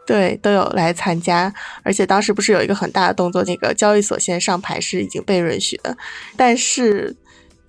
[0.05, 5.97] 对，都有来参加，而且当时不是有一个很大的动作，那个交易所先上牌是已经被允许的，
[6.37, 7.15] 但是。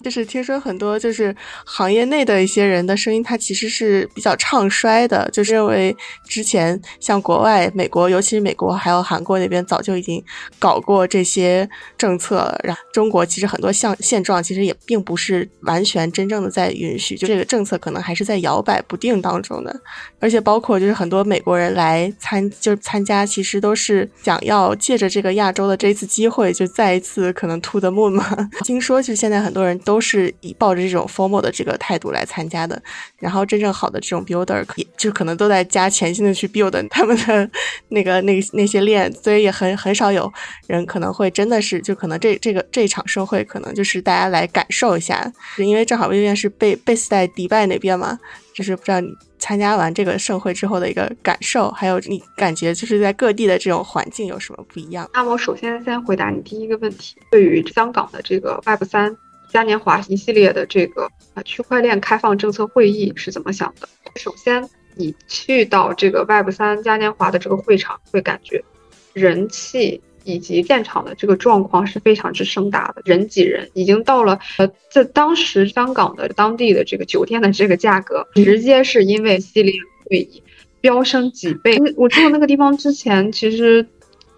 [0.05, 5.97] 就是听说很多就是行业内的一些人的声音，他其实是比较唱衰的，就是认为
[6.29, 10.23] 之前像国外、美国，尤其是美国还有韩国那边早就已经
[10.59, 19.75] 搞过这些政策了，然后中国其实很多像现状其实也并不是完全真正的在允许，就这个政策可能还是在摇摆不定当中的。
[20.21, 28.37] 而且包括就是很多美国人来参就是参加，其实都是想要借着这个亚洲的这一次机会，就再一次可能 to the moon 嘛。
[28.65, 29.94] 听说就现在很多人都。
[29.95, 32.83] 都是以抱着这种 formal 的这个态度来参加的，
[33.21, 37.49] 然后真正好的这种 builder 可就可能都在加全新的去 build 他们的
[37.91, 40.33] 那个那那些链，所以也很很少有
[40.67, 48.19] 人可能会真的是就可能这这个这场盛会可能就是大家来感受一下，因为正好微微是被 base 在迪拜那边嘛，
[48.53, 55.09] 就是不知道你参加完这个盛会之后的一个感受，还有你感觉就是在各地的这种环境有什么不一样？
[55.15, 59.17] 那我首先先回答你第一个问题，对于香港的这个 Web 三。
[59.55, 63.89] 嘉年华一系列的这个啊区块链开放政策会议是怎么想的？
[64.17, 68.65] 首先，你去到这个 Web 三嘉年华的这个会场，会感觉
[69.13, 79.73] 人气以及现场的这个状况是非常之盛大的，人挤人，已经到了呃，在当时香港的当地的这个酒店的这个价格，直接是因为系列
[80.11, 80.43] 会议
[80.81, 81.79] 飙升几倍。
[81.97, 83.87] 我住的那个地方之前其实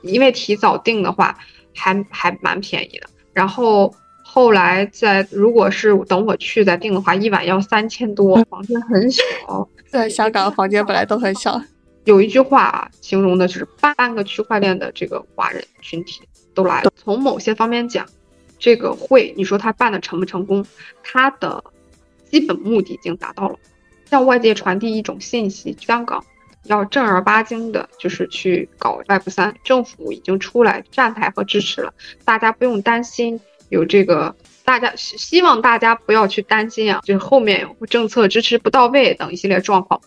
[0.02, 1.38] 因为提早订的话，
[1.74, 3.94] 还还蛮便宜的，然后。
[4.36, 9.22] 后来在如果是等我去再订的话，一晚要三千多，房间很小。
[9.88, 11.58] 在香港房间本来都很小。
[12.04, 16.20] 有一句话形容的就是半半个区块链的这个华人群体
[16.52, 16.92] 都来了。
[16.94, 18.06] 从某些方面讲，
[18.58, 20.62] 这个会你说他办的成不成功，
[21.02, 21.64] 他的
[22.30, 23.56] 基本目的已经达到了，
[24.10, 26.22] 向外界传递一种信息：香港
[26.64, 31.94] 要正儿八经的，就是去搞 Web 三，政府已经出来站台和支持了，
[32.26, 33.40] 大家不用担心。
[33.68, 40.00] 有这个，大家希望大家不要去担心啊，就是后面政策支持不到位等一系列状况，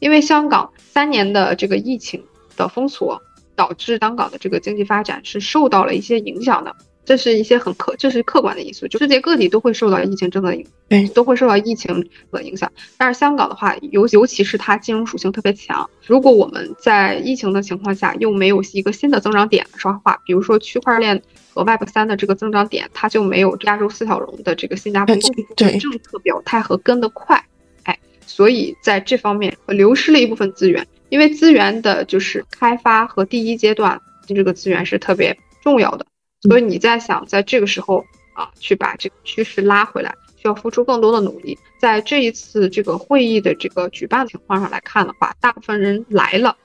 [0.00, 2.24] 因为香港三年的这个疫情
[2.56, 3.22] 的封锁，
[3.54, 6.74] 导致香港的这个经济发展是受到了一些影响的。
[7.04, 12.72] 这是一些很客，这是客观的因素，就世界各地都会受到疫情政策影，对，都会受到疫情的影响。
[12.96, 15.88] 但是香港的话，尤尤其是它金融属性特别强。
[16.06, 25.14] 如果我们在疫情的情况下又没有一个新的增长点的说话，比如说区块链和 Web 三的这个增长点，它就没有亚洲四小龙的这个新加坡
[25.56, 27.44] 政策表态和跟得快，
[27.82, 36.06] 哎，所以在这方面流失了一部分资源，因为资源的就是开发和第一阶段这个资源是特别重要的。
[36.44, 38.04] 所以你在想，在这个时候
[38.34, 41.58] 啊，去把这个趋势拉回来，需要付出更多的努力。
[41.80, 46.56] 在这一次这个会议的这个举办情况上来看的话，大部分人来了，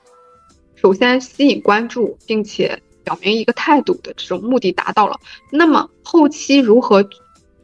[0.76, 5.18] 首先吸引关注，并且表明一个态度的这种目的达到了。
[5.50, 7.02] 那么后期如何，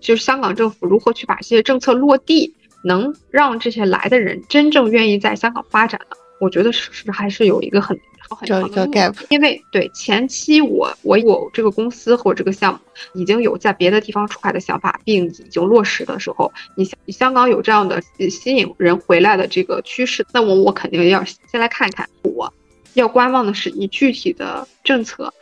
[0.01, 6.17] 就是香港政府如何去把这些政策落地，能让这些来的人真正愿意在香港发展呢？
[6.39, 12.81] 我觉得是是还是有一个很很长的 gap，因为对前期我我我这个公司或这个项目
[13.15, 22.09] 已经有在别的地方出海的想法，并已经落实的时候，你你香港有这样的吸引人回来的这个趋势，那我我肯定要先来看一看。
[22.23, 22.53] 我
[22.95, 25.33] 要观望的是你具体的政策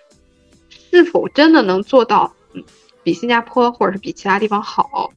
[0.69, 2.63] 是否真的能做到，嗯，
[3.03, 5.13] 比新加坡或者是比其他地方好。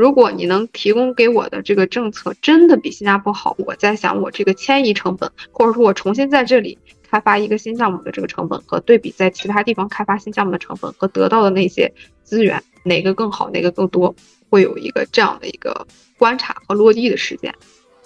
[0.00, 11.92] 如果你能提供给我的这个政策真的比新加坡好，我在想我这个迁移成本，或者说我重新在这里开发一个新项目的这个成本，和对比在其他地方开发新项目的成本和得到的那些
[12.24, 14.14] 资源，哪个更好，哪个更多，
[14.48, 15.86] 会有一个这样的一个
[16.16, 17.54] 观察和落地的时间。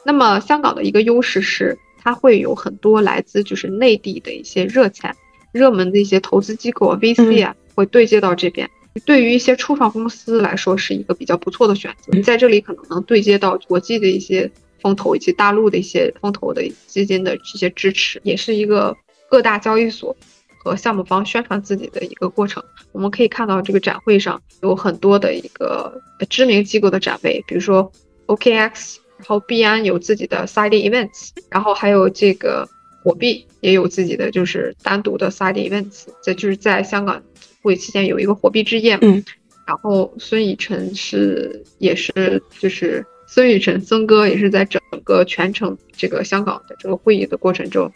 [0.04, 5.14] 那么香港的一个优势是，它会有很多来自就是内地的一些热钱、
[5.52, 8.68] 热门的一些投资机构啊、VC 啊，会对接到这边。
[9.00, 12.12] 对于一些初创公司来说，是一个比较不错的选择。
[12.12, 18.96] 你在这里可能能对接到国际的一些风投以及大陆的一些风投的基金的这些支持，也是一个
[19.28, 20.16] 各大交易所
[20.62, 22.62] 和项目方宣传自己的一个过程。
[22.92, 27.90] 我们可以看到，这个展会上有很多的一个知名机构的展位，比如说
[28.26, 32.68] OKX，然后币安有自己的 side events，然后还有这个
[33.02, 37.20] 火币也有自己的就是单独的 side events，这就是在香港。
[37.64, 39.24] 会期间有一个火币之夜，嗯，
[39.66, 47.90] 然后孙以晨是也是就是孙雨晨孙哥也是在整个全程这个香港的这个会议的过程中，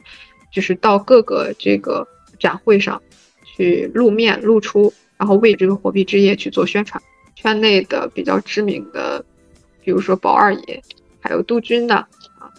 [0.50, 3.00] 就是到各个这个展会上
[3.44, 7.00] 去露面露出，然后为这个火币之夜去做宣传。
[7.36, 9.22] 圈内的比较知名的，
[9.84, 10.82] 比如说宝二爷，
[11.20, 12.50] 还有杜军的啊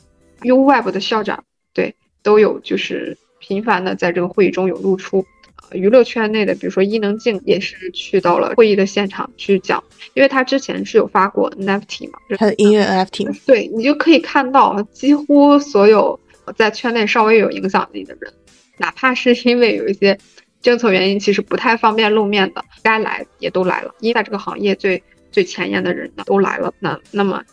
[0.42, 1.44] ，UWeb 的校长，
[1.74, 5.26] 对，都有就是频繁的在这个会议中有露出。
[5.72, 13.46] 娱乐圈内的，比如说伊能静也是去到了会议的现场去讲，因为他之前是有发过 NFT 嘛，他的音乐 NFT。
[13.46, 16.20] 对你就可以看到，几乎所有
[16.56, 18.34] 在圈内稍微有影响力的人，
[18.78, 20.18] 哪怕是因为有一些
[20.62, 23.94] 政策原因，其实不太方便露面的，该来也都来了。
[24.00, 27.44] 因为在这个行业最最前沿的人呢都来了，那那么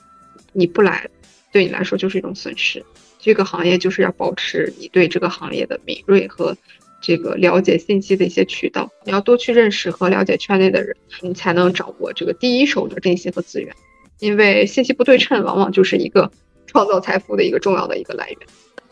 [0.52, 1.06] 你不来，
[1.52, 2.84] 对你来说就是一种损失。
[3.18, 6.56] 这个行业就是要保持你对这个行业的敏锐和。
[7.00, 13.74] 这个了解信息的一些渠道，你要多去认识和了解圈内的人，你才能掌握这个第一手的信息和资源。
[14.18, 16.30] 因为信息不对称，往往就是一个
[16.66, 18.38] 创造财富的一个重要的一个来源。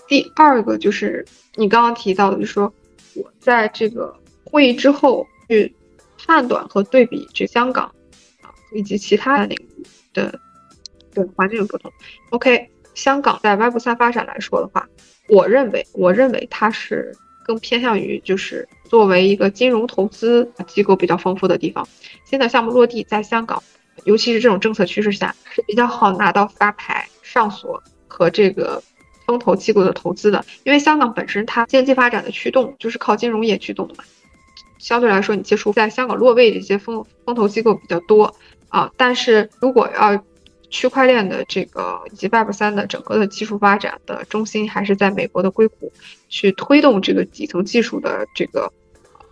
[0.06, 2.72] 第二个就是你刚刚提到的，就是说
[3.14, 4.14] 我在这个
[4.44, 5.74] 会议之后去
[6.24, 7.86] 判断和对比这香港
[8.42, 10.38] 啊以及其他的领域的
[11.14, 11.90] 对环境的不同。
[12.30, 14.86] OK，香港在 Web 三发展来说的话，
[15.28, 17.16] 我认为我认为它是。
[17.44, 21.86] 更偏向于就是作为一个金融投资机构比较丰富的地方，
[22.24, 23.62] 新的项目落地在香港，
[24.04, 28.82] 尤其是这种政策趋势下是比较好拿到发牌、上锁和这个
[29.26, 30.44] 风投机构的投资的。
[30.64, 34.04] 因为香港本身它经济发展的驱动就是靠金融业驱动的嘛，
[34.78, 38.34] 相对来说你接触在香港落位的一些风风投机构比较多
[38.68, 38.90] 啊。
[38.96, 40.24] 但是如果要
[40.74, 45.92] 区块链的这个以及 Web 三的整个的技术发展的中心还是在美国的硅谷，
[46.28, 48.72] 去推动这个底层技术的这个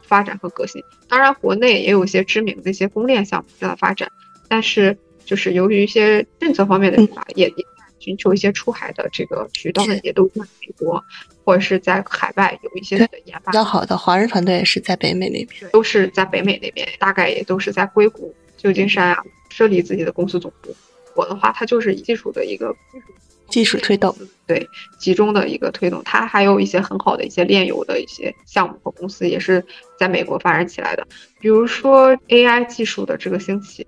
[0.02, 0.80] 发展和革新。
[1.08, 4.08] 当然，国内也有一些知名的一些公链项目在发展，
[4.46, 7.64] 但是就是由于一些政策方面的引发，也也
[7.98, 11.02] 寻求一些出海的这个渠道，也都在美国
[11.44, 13.50] 或者是在海外有一些的研发。
[13.50, 20.72] 比较好的华人团队也是在北美那边，都是在北美那边，大概也都是在硅谷、旧金山啊设立自己的公司总部。
[21.14, 23.04] 我的话，它就是技术的一个技术
[23.48, 24.66] 技术推动，对
[24.98, 26.02] 集中的一个推动。
[26.04, 29.62] 它还有一些很好的一些炼油的一些项目和公司，也是
[29.98, 31.06] 在美国发展起来的。
[31.38, 33.86] 比如说 AI 技术的这个兴起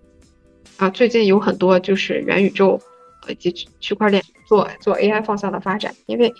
[0.76, 2.78] 啊，最近有很多就是元宇宙
[3.28, 6.34] 以及区块链做做 AI 方向的发展，因为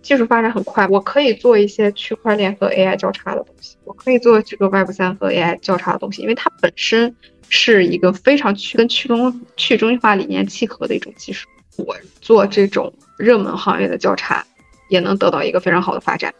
[0.00, 7.16] 技术发展很快，我可以做一些区块链和 AI 交叉的东西，我可以做这个 Web 三和 AI 交叉的东西，因为它本身。
[7.50, 11.46] 是一个非常去跟去中去中心化理念契合的一种技术。
[11.76, 14.46] 我做这种热门行业的交叉，
[14.88, 16.32] 也能得到一个非常好的发展，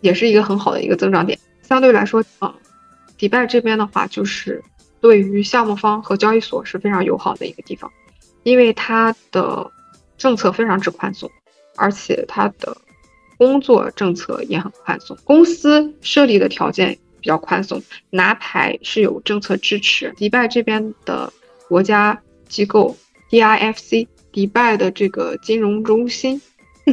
[0.00, 1.38] 也是一个很好的一个增长点。
[1.62, 2.54] 相对来说，嗯，
[3.16, 4.62] 迪拜这边的话，就是
[5.00, 7.90] 对于项目方和交易所是非常友好的一个地方，
[8.42, 9.70] 因为它的
[10.16, 11.30] 政策非常之宽松，
[11.76, 12.76] 而且它的
[13.36, 16.98] 工作政策也很宽松，公司设立的条件。
[17.28, 20.10] 比较宽松，拿牌是有政策支持。
[20.16, 21.30] 迪拜这边的
[21.68, 22.18] 国家
[22.48, 22.96] 机构
[23.28, 26.40] DIFC，迪拜的这个金融中心，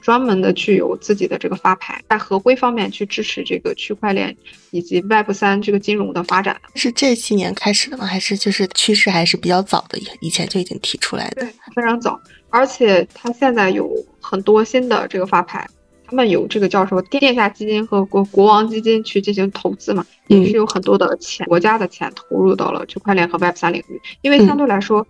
[0.03, 4.36] 专门的去有自己的这个发牌，在合规方面去支持这个区块链
[4.71, 6.59] 以及 Web 三这个金融的发展。
[6.73, 8.05] 是这几年开始的吗？
[8.05, 9.97] 还是就是趋势还是比较早的？
[10.19, 11.43] 以前就已经提出来的？
[11.43, 12.19] 对，非常早。
[12.49, 15.65] 而且它现在有很多新的这个发牌，
[16.07, 23.99] 他们有这个叫什么殿下基金和国国王基金去进行投资嘛，也是有很多的钱，国家的钱投入到了区块链和 Web 三领域。
[24.21, 25.05] 因为相对来说，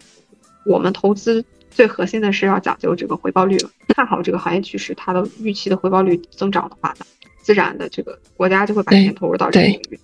[0.65, 3.57] 我们投资最核心的是要讲究这个回报率，
[3.89, 7.05] 看好这个行业趋势，它的预期的回报率增长的话呢，
[7.41, 9.99] 自然的这个国家就会把钱投入到这个领域。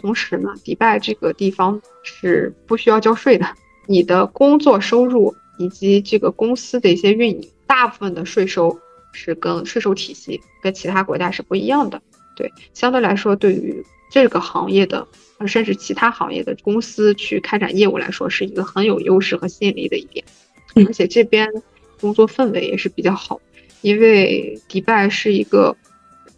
[0.00, 3.46] 同时呢，迪拜这个地方是不需要交税的，
[3.86, 8.76] 你的工作收入以及这个公司的一些运营，大部分的税收。
[9.16, 12.00] 是跟税收体系跟其他国家是不一样的，
[12.36, 15.04] 对，相对来说，对于这个行业的，
[15.46, 20.24] 甚至其他行业的公司去开展业务来说，是一个很有优势和吸引力的一点。
[20.86, 21.50] 而且这边
[21.98, 23.40] 工作氛围也是比较好，
[23.80, 25.74] 因为迪拜是一个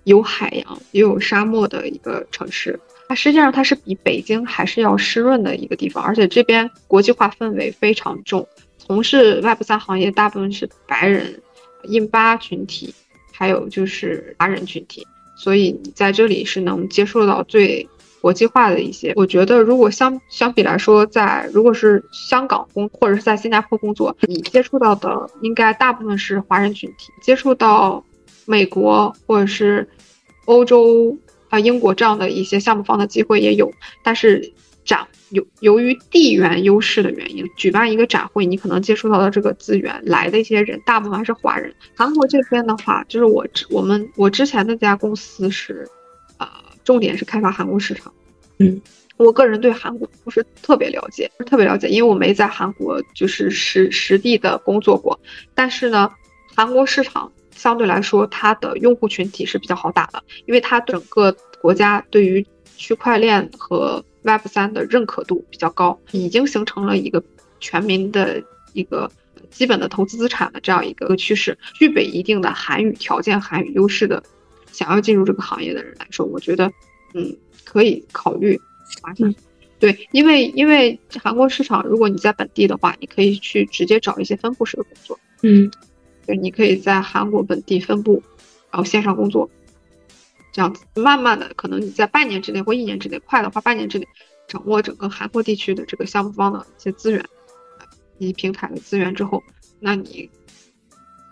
[0.05, 8.47] 有海洋也有沙漠的一个城市，它实际上它是比北京还是要湿润的一个地方，而且这边国际化氛围非常重，
[8.79, 11.43] 从事 Web 三行业大部分是白人。
[11.85, 12.95] 印巴群体，
[13.33, 15.07] 还有就是华人群体，
[15.37, 17.89] 所以你在这里是能接触到最
[18.21, 19.13] 国际化的一些。
[19.17, 27.13] 我觉得，如果相相比来说，在如果是香港工或者是在新加坡工作，你接触到的应该大部分是华人群体。
[27.23, 28.05] 接触到
[28.47, 29.89] 美国或者是
[30.47, 31.17] 欧洲
[31.49, 33.73] 啊、英国这样的一些项目方的机会也有，
[34.03, 34.53] 但是。
[34.85, 41.75] 展由由于地缘优势的原因，举办一个展会，你可能接触到的这个资源来的一些人，大部分还是华人。
[41.97, 45.89] 韩国这边的话，就是我我们我之前那家公司是，
[46.39, 46.49] 呃，
[46.85, 48.13] 重点是开发韩国市场。
[48.59, 48.81] 嗯，
[49.17, 55.19] 我个人对韩国不是特别了解，不是特别了解，因为我没在韩国就是实实地的工作过。
[55.55, 56.11] 但是呢，
[56.57, 62.45] 韩国市场相对来说，它的用户群体是比较好打的，因为它整个国家对于
[62.77, 67.23] 区块链和 Web 三的认可度比较高，已经形成了一个
[67.61, 68.43] 全民的
[68.75, 69.11] 一个
[69.51, 71.57] 基本的投资资产的这样一个趋势。
[71.75, 74.23] 具备一定的韩语条件、韩语优势的，
[74.71, 76.71] 想要进入这个行业的人来说，我觉得，
[77.15, 78.61] 嗯，可以考虑。
[79.79, 85.19] 对，因为因为韩国市场，如果你在本地的话，你可以去直接找一些分布式的工作。
[85.43, 85.71] 嗯，
[86.27, 88.23] 对你可以在韩国本地分布，
[88.71, 89.49] 然后线上工作。
[90.59, 94.09] 这样子，慢慢的，可能你在半年之内或一年之内，快的话半年之内，
[94.49, 97.25] 掌握整个韩国地区的这个项目方的一些资源，
[98.19, 99.41] 以及平台的资源之后，
[99.79, 100.29] 那你，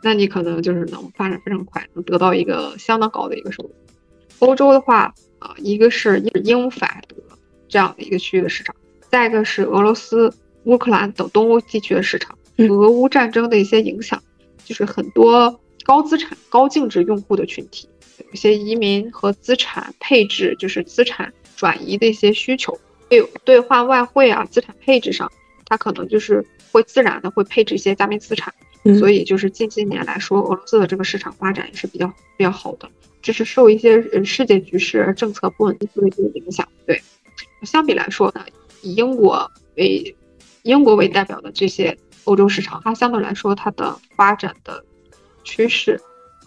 [0.00, 3.74] 那你可能就是能发展非常快，能得到一个相当高的一个收入。
[4.38, 7.16] 欧洲的话，啊，一个是英法德
[7.66, 8.76] 这样的一个区域的市场，
[9.10, 10.32] 再一个是俄罗斯、
[10.66, 14.22] 乌克兰等东欧地区的市场，俄乌战争的一些影响，
[14.64, 17.88] 就是很多高资产、高净值用户的群体。
[18.18, 22.76] 有一些移民和资产配置，就是资产转移的一些需求，
[23.08, 25.30] 还有兑换外汇啊，资产配置上，
[25.64, 28.52] 它可能就是会自然的会配置一些加密资产。
[28.98, 32.06] 所以就是近些年来说，俄罗斯的这个市场发展也是比较
[32.36, 32.88] 比较好的，
[33.22, 36.66] 这是受一些世界局势政策不稳定的一个影响。
[36.84, 37.00] 对，
[37.62, 38.44] 相比来说呢，
[38.82, 40.16] 以英国为
[40.62, 44.84] 英国为代表的这些欧洲市场，它相对来说它的发展的
[45.46, 45.98] 趋势。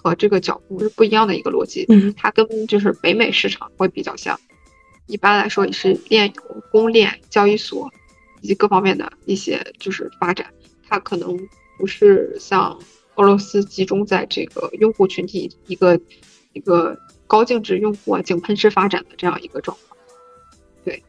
[0.01, 4.39] 和这个脚步是不一样的一个逻辑，嗯，它跟就是北美市场会比较像，
[5.07, 7.91] 一般来说也是链有公链交易所
[8.39, 10.47] 以及各方面的一些就是发展，
[10.87, 11.37] 它可能
[11.77, 12.79] 不是像
[13.15, 15.99] 俄罗斯集中在这个用户群体一个
[16.53, 16.97] 一个
[17.27, 19.97] 高净值用户啊井喷式发展的这样一个状况，
[20.85, 21.03] 对，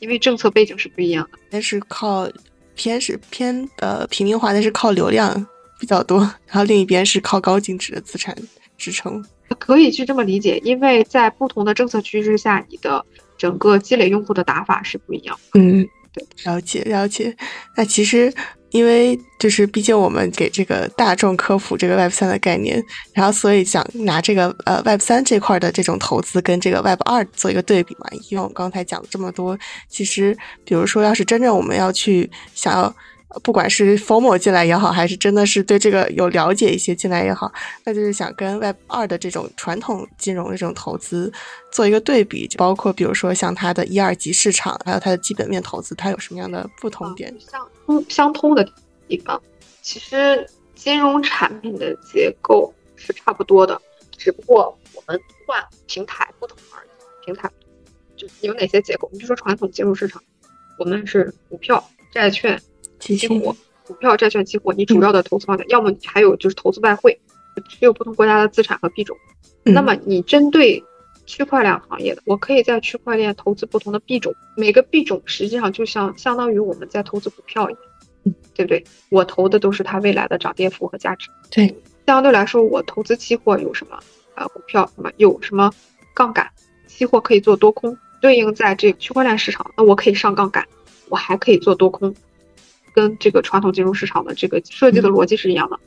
[0.00, 2.28] 因为政策背景是不一样的，但是靠
[2.74, 5.46] 偏是偏呃平民化，但是靠流量。
[5.82, 8.32] 比较多，然后另一边是靠高净值的资产
[8.78, 9.20] 支撑，
[9.58, 13.04] 可以去这么理解，因为在不同的政策趋势下，你的
[13.36, 15.36] 整个积累用户的打法是不一样。
[15.54, 17.36] 嗯，对，了解了解。
[17.76, 18.32] 那其实
[18.70, 22.80] 因为就是毕竟我们给这个大众科普这个 Web 三的概念，
[23.12, 28.06] 然后所以想拿这个呃 Web 三这块的这种投资跟这个 Web 二做一个对比嘛。
[28.30, 29.58] 因为我们刚才讲了这么多，
[29.88, 32.94] 其实比如说要是真正我们要去想要。
[33.42, 37.50] 不管是 formal 进来也好，还是真的是对这个有了解一些进来也好，
[37.84, 41.32] 那就是想跟 Web 二的这种传统金融的这种投资
[41.70, 47.34] 做一个对比，就包括比如说像它的一二级市场，还有它的基本面投资，它有什么样的不同点？
[47.40, 48.68] 相通相通的
[49.08, 49.42] 地方，
[49.80, 53.80] 其实金融产品的结构是差不多的，
[54.18, 56.88] 只不过我们换平台不同而已。
[57.24, 57.50] 平台
[58.16, 59.08] 就有哪些结构？
[59.12, 60.22] 你就说传统金融市场，
[60.78, 62.60] 我们是股票、债券。
[63.02, 67.20] 期货、股票、债券、期货，你主要的投资方向，要么你还有就是投资外汇，
[67.68, 69.16] 持有不同国家的资产和币种。
[69.64, 70.82] 那么你针对
[71.26, 78.84] 区块链行业的，我可以在区块链投资不同的币种，每个币种实际上就像相当于我们在投资股票一样，对不对？
[79.10, 81.28] 我投的都是它未来的涨跌幅和价值。
[81.50, 81.74] 对，
[82.06, 83.98] 相对来说，我投资期货有什么？
[84.34, 85.70] 呃股票什么有什么
[86.14, 86.50] 杠杆，
[86.86, 90.66] 期货可以做多空，对应在这个区块链市场，那我可以上杠杆，
[91.10, 92.14] 我还可以做多空，
[92.94, 95.78] 跟这个传统金融市场的这个设计的逻辑是一样的。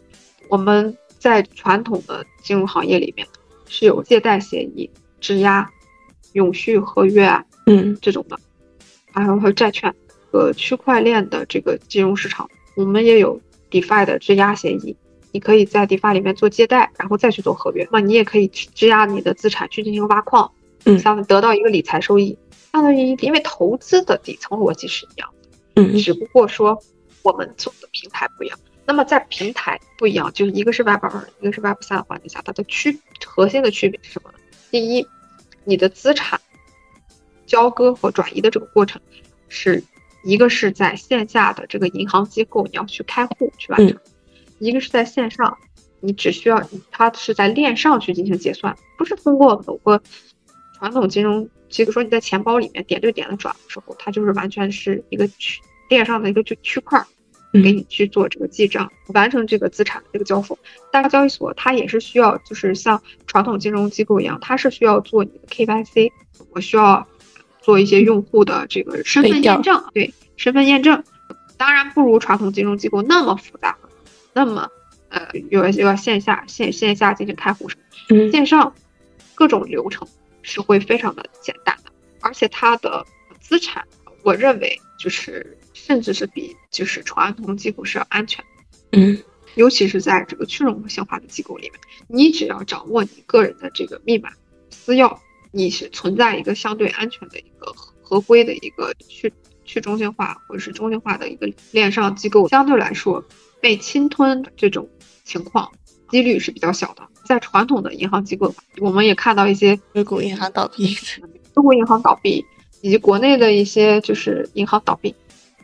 [0.49, 3.27] 我们在传统的金融行业里面
[3.67, 4.89] 是有借贷协议、
[5.19, 5.69] 质押、
[6.33, 8.37] 永续合约啊，嗯，这种的，
[9.11, 9.93] 还有和债券
[10.31, 13.39] 和区块链的这个金融市场，我们也有
[13.71, 14.95] DeFi 的质押协议。
[15.31, 17.85] 你可以在 DeFi 里面做借贷，然后再去做合约。
[17.91, 20.49] 那你也可以去质押你的资产去进行挖矿，
[20.85, 22.37] 嗯，相得到一个理财收益。
[22.71, 26.81] 相当于因为投资的底层逻辑是一样的，嗯，只不过说
[27.25, 28.57] 我们走的平台不一样。
[28.85, 34.37] 那么在平台不一样，就是一个是 Web 二，一个是 Web 三的环境下，它的区核心的区别是什么呢？
[34.69, 35.07] 第一，
[35.63, 36.39] 你的资产
[37.47, 39.01] 交割和转移的这个过程，
[39.49, 39.83] 是
[40.23, 43.97] 一个是在线下的这个银行机构你要去开户去完成。
[44.59, 45.57] 一个是在线上，
[45.99, 46.61] 你只需要
[46.91, 49.99] 它是在链上去进行结算，不是通过某个
[50.77, 55.59] 传统金融，比如说你在钱包里面点对点的转的时候，它就是完全是一个区
[55.89, 57.03] 链上的一个区区块，
[57.61, 60.57] 给你去做这个记账，完成这个资产的这个交付。
[60.91, 66.11] 但是交易所它也是需要，就是像传统金融机构一样，它是需要做你的 KYC，
[66.51, 67.07] 我需要
[67.61, 71.03] 做一些用户的这个身份验证，对身份验证，
[71.57, 73.77] 当然不如传统金融机构那么复杂。
[74.33, 74.69] 那么，
[75.09, 77.77] 呃，又要又要线下线线下进行开户什
[78.09, 78.73] 么，线上
[79.33, 80.07] 各种流程
[80.41, 83.05] 是会非常的简单的，而且它的
[83.39, 83.85] 资产，
[84.23, 89.21] 我认为就是甚至是比就是传统机构是要安全的，嗯，
[89.53, 91.73] 尤其是在这个去中心化的机构里面，
[92.07, 94.31] 你只要掌握你个人的这个密码
[94.71, 95.15] 私钥，
[95.51, 97.71] 你是存在一个相对安全的一个
[98.01, 99.31] 合规的一个去
[99.65, 103.23] 去中心化或者是中心化的一个链上机构，相对来说。
[103.61, 104.87] 被侵吞的这种
[105.23, 105.71] 情况
[106.11, 107.01] 几率是比较小的。
[107.25, 110.95] 在传统的银行机构，我们也看到一些硅谷银行倒闭，
[111.55, 112.45] 硅谷银行倒闭，
[112.81, 115.15] 以及国内的一些就是银行倒闭，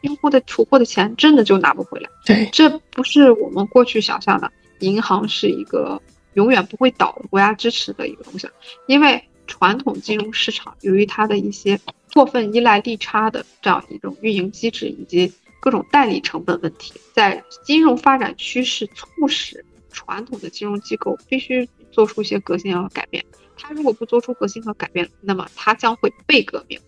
[0.01, 2.09] 用户的储户的钱真的就拿不回来。
[2.25, 6.01] 对，这不是我们过去想象的，银行是一个
[6.33, 8.47] 永远不会倒的国家支持的一个东西。
[8.87, 11.79] 因为传统金融市场由于它的一些
[12.13, 23.23] 过分依赖利差的这样一种运营机制，以及各种代理成本问题，在金融发展趋势促使传统的金融机构必须做出一些革新和改变。
[23.57, 26.79] 它如果不做出革新和改变，那么它将会被革命。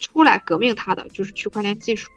[0.00, 2.10] 出来革命它的就是区块链技术。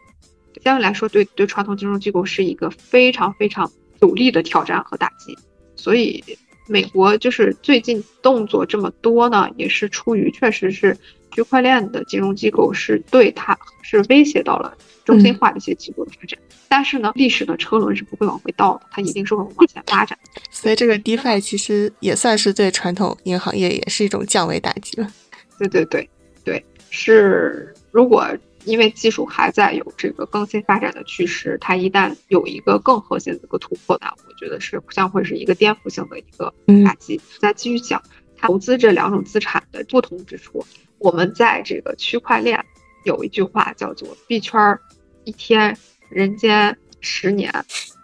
[0.64, 5.38] 相对来说，对对传统金融机构是一个非常非常有力的挑战和打击。
[5.76, 6.24] 所以，
[6.68, 10.98] 美国就是最近动作这么多呢，也是出于确实是
[11.32, 14.78] 区块链的金融机构是对它是威胁到了。
[15.06, 16.38] 中心化的一些机构的发展，
[16.68, 20.20] 但是呢，历史的车轮是不会往回倒的，它一定是会往前发展。
[20.52, 25.10] 所以这个 DeFi 其实也算是对传统银行业也是一种降维打击了。
[25.58, 26.10] 对对对
[26.44, 28.28] 对，是如果
[28.68, 36.54] 因为技术还在有这个更新发展的趋势，它一旦有一个更核心的一个突破呢，我觉得是将会是一个颠覆性的一个
[36.86, 37.20] 打击。
[37.40, 38.04] 再继续讲
[38.38, 40.64] 投资这两种资产的不同之处，
[41.00, 42.64] 我们在这个区块链
[43.06, 44.80] 有一句话叫做币圈儿。
[45.24, 45.78] 一天，
[46.10, 47.54] 人间十年，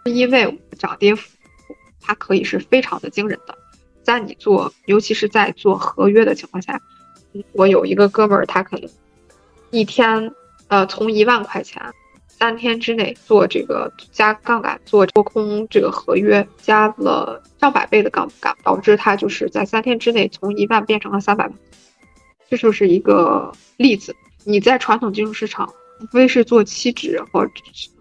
[0.04, 1.30] 因为涨跌幅，
[2.00, 3.56] 它可以是非常的惊人的。
[4.02, 6.80] 在你做，尤其是在做合约的情况下，
[7.52, 8.90] 我有一个哥们儿，他可能
[9.70, 10.30] 一天，
[10.68, 11.82] 呃，从一万块钱，
[12.28, 21.54] 三天之内做这个加杠杆做多空这个合约，加了上百倍的杠杆，导致他就是在三天之内从一万变成了三百万。
[22.48, 24.14] 这就是一个例子。
[24.44, 25.72] 你在传统金融市场。
[26.00, 27.48] 无非是做期指或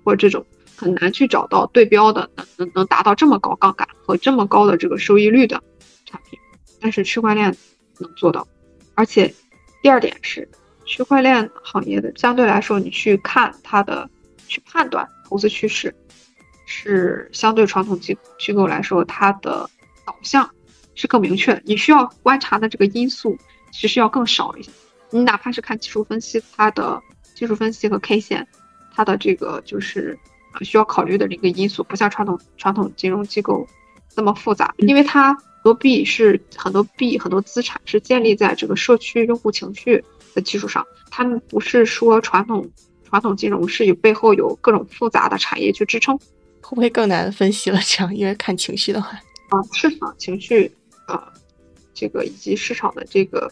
[0.03, 0.43] 或这种
[0.75, 5.61] 很难去找到对标的，能能能达到这么高杠杆和这么高的这个收益率的
[6.03, 6.37] 产品，
[6.81, 7.55] 但是区块链
[7.99, 8.47] 能做到。
[8.95, 9.31] 而且
[9.83, 10.49] 第二点是，
[10.85, 14.09] 区块链行业的相对来说，你去看它的
[14.47, 15.93] 去判断投资趋势，
[16.65, 19.69] 是相对传统机机构来说，它的
[20.05, 20.49] 导向
[20.95, 21.61] 是更明确的。
[21.65, 23.37] 你需要观察的这个因素
[23.71, 24.71] 其实要更少一些。
[25.09, 27.01] 你哪怕是看技术分析，它的。
[27.35, 28.47] 技术分析和 K 线，
[28.93, 30.17] 它的这个就是
[30.61, 33.67] 需要考虑的这个因素，不像传统传统金融机构
[34.15, 42.69] 那么复杂，因为它很多币是很多币很多资产是建立在这个社区用户情绪的基础上，他们不是说传统
[43.03, 46.17] 传统金融是有背后有各种复杂的产业去支撑，
[46.61, 47.79] 会不会更难分析了？
[47.85, 49.09] 这样，因为看情绪的话，
[49.49, 50.71] 啊，市场情绪
[51.07, 51.31] 啊，
[51.93, 53.51] 这个以及市场的这个。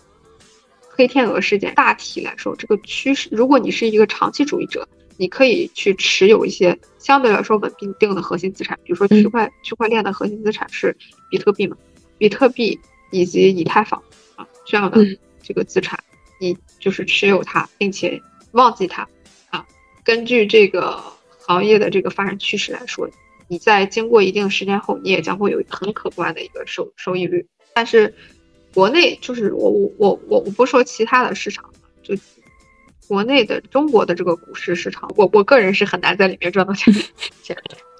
[0.93, 10.95] 黑天鹅事件大体来说，这个趋势，如果你是一个长期主义者，你可以去持有一些相对来说稳定的核心资产，比如说区块区块链的核心资产是
[11.29, 11.77] 比特币嘛？
[12.17, 12.77] 比特币
[13.09, 14.03] 以及以太坊
[14.36, 15.03] 啊这样的
[15.41, 15.97] 这个资产，
[16.41, 18.19] 你就是持有它，并且
[18.53, 19.07] 忘记它
[19.51, 19.63] 啊。
[20.03, 20.99] 根据这个
[21.45, 23.07] 行业的这个发展趋势来说，
[23.47, 27.47] 你在经过一定时间后，你也将会有很可观的一个收收益率。
[27.75, 28.11] 但是
[28.73, 31.71] 国内就是我我我我我不说其他的市场，
[32.01, 32.15] 就
[33.07, 36.91] 国内的中国的这个股市市场，我我个人是很难在里面赚到 钱，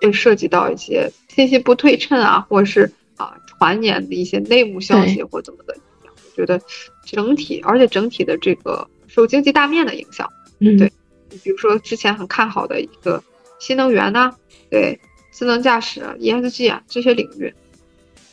[0.02, 5.78] 就涉及到一些信息不对称啊，或者是啊传言的一些内幕消息或怎么的。
[6.42, 6.60] 我觉得
[7.06, 10.28] 整体，而且整体的这个受经济大面的影响，
[10.60, 10.92] 嗯，对，
[11.44, 13.24] 比如说之前很看好的一个
[13.60, 14.34] 新能源呐，
[14.72, 15.00] 对，
[15.32, 17.54] 智能驾驶、ESG 啊这些领域。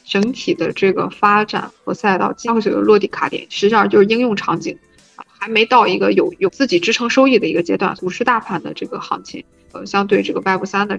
[0.06, 4.78] 整体的这个发展和赛道将会有落地卡点，实际上就是应用场景，
[5.16, 7.94] 还没到一个有有自己支撑收益的一个阶段。
[7.96, 10.96] 股市大盘的这个行情，呃，相对这个 Web 三的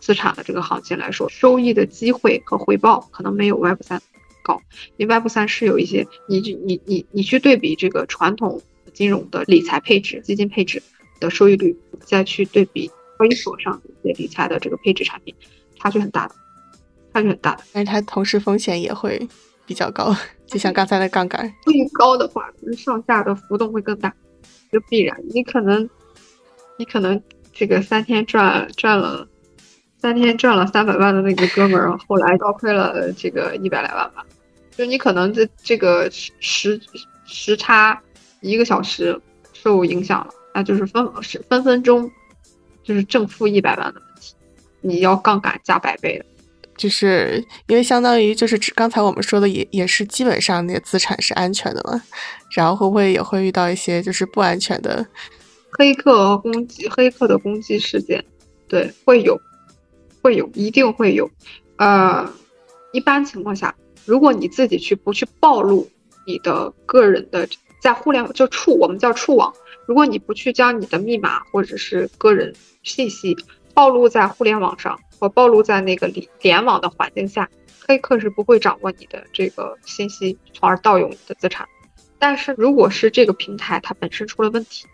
[0.00, 4.02] 资产的这个行情来说，收益的机会和回报可能没有 Web 三
[4.48, 4.60] 高。
[4.96, 8.60] 因为 Web 三是有一些，你你你你去对比这个传统
[8.94, 10.82] 金融的理财配置、基金配置
[11.20, 12.88] 的收益率，再去对比
[13.18, 15.34] 交易所上一些理财的这个配置产品，
[15.78, 16.34] 差距很大的。
[17.10, 19.26] 差距很大的，但是它同时风险也会
[19.64, 20.14] 比较高，
[20.46, 24.14] 就像刚才的杠杆，收益高的话，上下的浮动会更大，
[24.70, 25.18] 就必然。
[25.30, 25.88] 你可能，
[26.78, 27.20] 你可能
[27.52, 29.26] 这个三天赚赚了，
[29.98, 34.24] 三天赚了三百万的那个哥们儿，后来倒亏了这个一百来万吧。
[34.78, 36.80] 就你可能这这个时
[37.26, 38.00] 时差
[38.40, 39.20] 一个小时
[39.52, 42.08] 受影响了，那就是分是分分钟
[42.84, 44.34] 就是正负一百万的问题，
[44.80, 46.24] 你要杠杆加百倍的。
[46.76, 52.00] 就是因为相当于就是刚才我们说的也也是基本上那个资产是安全的嘛，
[52.52, 55.04] 然后会不会也会遇到一些就是不安全的
[55.72, 58.24] 黑客攻击、黑客的攻击事件？
[58.68, 59.36] 对，会有，
[60.22, 61.28] 会有，一定会有。
[61.78, 62.32] 呃，
[62.92, 63.74] 一般情况下，
[64.08, 65.88] 如果你自己去不去暴露
[66.26, 67.48] 你的个人的
[67.80, 69.52] 在互联网就触我们叫触网，
[69.86, 72.52] 如果你不去将你的密码或者是个人
[72.82, 73.36] 信息
[73.74, 74.98] 暴露在互联网上。
[75.20, 77.50] 或暴露在那个联联网的环境下，
[77.84, 81.66] 黑客是不会掌握你的这个信息，从而盗用你的资产。
[82.20, 84.86] 但是如果是这个平台它本身出了问题，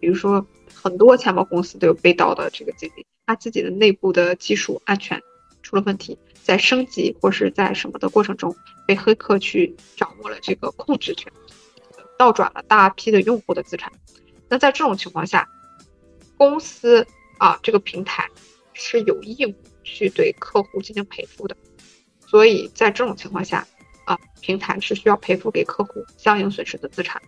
[0.00, 0.44] 比如说
[0.74, 5.22] 很多钱包公司都有被盗的这个经历，它自己的内部的技术安全
[5.62, 8.54] 出了问题，在升级或是在什么的过程中
[8.86, 11.32] 被黑客去掌握了这个控制权，
[12.18, 13.92] 倒转了大批的用户的资产。
[14.48, 15.48] 那在这种情况下，
[16.36, 17.06] 公司
[17.38, 18.28] 啊这个平台。
[18.74, 21.54] 是有义务去对客户进行赔付的，
[22.26, 23.66] 所以在这种情况下，
[24.06, 27.20] 啊，平台是需要赔付给客户相应损失的资产。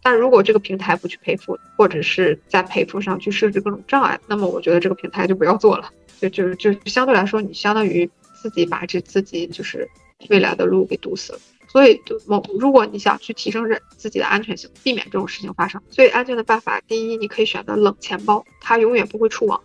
[0.00, 5.90] 但如果这个平台不去赔付，或者是在赔付上去设置各种障碍，那么我觉得这个平台就不要做了。
[6.20, 8.08] 就就就相对来说，你相当于
[8.42, 9.88] 自己把这自己就是
[10.28, 11.38] 未来的路给堵死了。
[11.68, 19.58] 所以，某如果你想去提升人自己的安全性，避免这种事情发生，最安全的办法，第一，你可以选择冷钱包，它永远不会触网。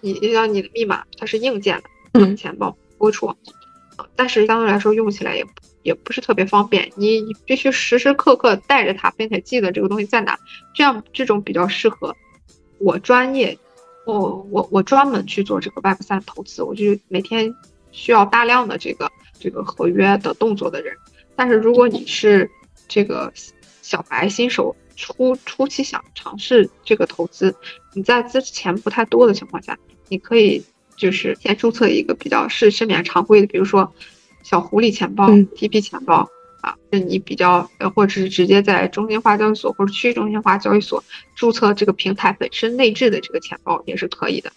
[0.00, 3.36] 你就像你的密码，它是硬件的冷，钱包不会触网，
[4.16, 5.44] 但是相对来说用起来也
[5.82, 6.90] 也不是特别方便。
[6.96, 10.38] 你必须时时刻刻带着它，并且记得这个东西在哪。
[10.74, 12.16] 这样这种比较适合
[12.78, 13.58] 我专业，
[14.06, 17.54] 我我我专门去做这个 Web 三投资，我就每天
[17.94, 20.94] 需要大量的这个这个合约的动作的人。
[21.34, 22.50] 但是如果你是
[22.86, 23.32] 这个
[23.80, 27.54] 小白新手，初初期想尝试这个投资，
[27.94, 29.78] 你在资钱不太多的情况下。
[30.08, 30.62] 你可以
[30.96, 33.90] 就是先注册一个比较是市面常规的，比如说
[34.42, 36.28] 小狐狸钱包、TP 钱包
[36.60, 41.02] 啊，是你比较呃，或者是直接在中心化交易所或者去中心化交易所
[41.34, 44.52] 注册这个平台本身内置的这个钱包也是可以的。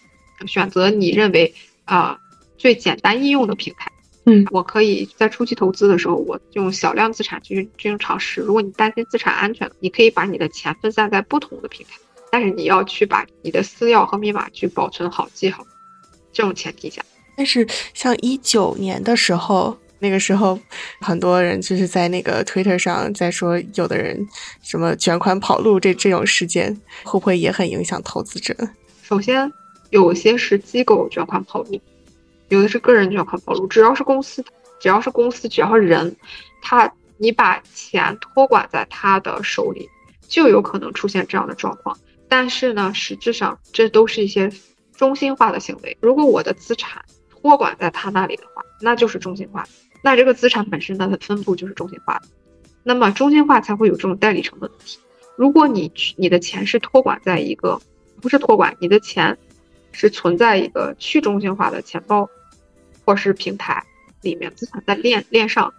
[0.46, 1.54] 选择你认为
[1.86, 2.18] 啊
[2.58, 3.90] 最简单易用的平台。
[4.26, 8.42] 嗯，我可以在初期投资的时候，我用小量资产去进行尝试。
[8.42, 11.92] 如果你担心资产安全，你可以把你的钱分散在不同的平台。
[12.30, 15.64] 但是你要去把你的私钥和密码去保存好、记好，
[16.30, 17.02] 这种前提下。
[17.38, 20.60] 但是像一九年的时候，那个时候
[21.00, 24.28] 很多人就是在那个 Twitter 上在说，有的人
[24.62, 28.54] 什么卷款跑路这这种事件，会不会也很影响投资者？
[29.02, 29.50] 首先，
[29.88, 31.80] 有些是机构卷款跑路，
[32.48, 33.66] 有的是个人卷款跑路。
[33.66, 34.44] 只要是公司，
[34.80, 36.16] 只要是公司，只要是人，
[36.62, 39.88] 他你把钱托管在他的手里，
[40.28, 41.96] 就有可能出现这样的状况。
[42.28, 44.52] 但是呢，实质上这都是一些
[44.94, 45.96] 中心化的行为。
[46.00, 49.66] 如果我的资产托管在他那里的话，那就是中心化。
[50.02, 52.28] 那这个资产本身它的分布就是中心化的，
[52.84, 54.98] 那么中心化才会有这种代理成本问题。
[55.36, 57.80] 如果你你的钱是托管在一个
[58.20, 59.36] 不是托管，你的钱
[59.90, 62.28] 是存在一个去中心化的钱包
[63.08, 63.82] 或是平台
[64.20, 65.72] 里面，资产在链链上。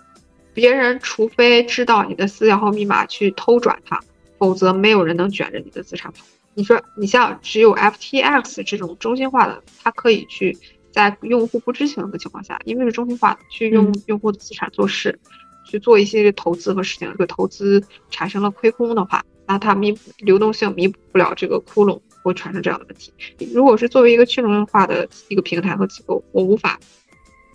[0.51, 3.99] 别人除非知道你的私钥和密码去偷转它，
[4.39, 6.25] 否则没有人能卷着你的资产跑。
[6.55, 10.57] 你说你像只有 FTX 这种中心化的，它可以去
[10.91, 15.19] 在用户不知情的情况下，因为是中心化的，去用用户的资产做事，
[15.67, 17.07] 去做一些投资和事情。
[17.11, 23.13] 这个投资产生了亏空的话，那它弥补流动性弥补不了这个窟窿，会产生这样的问题。
[23.53, 26.79] 如果是作为一个去中心化的一个平台和机构，我无法，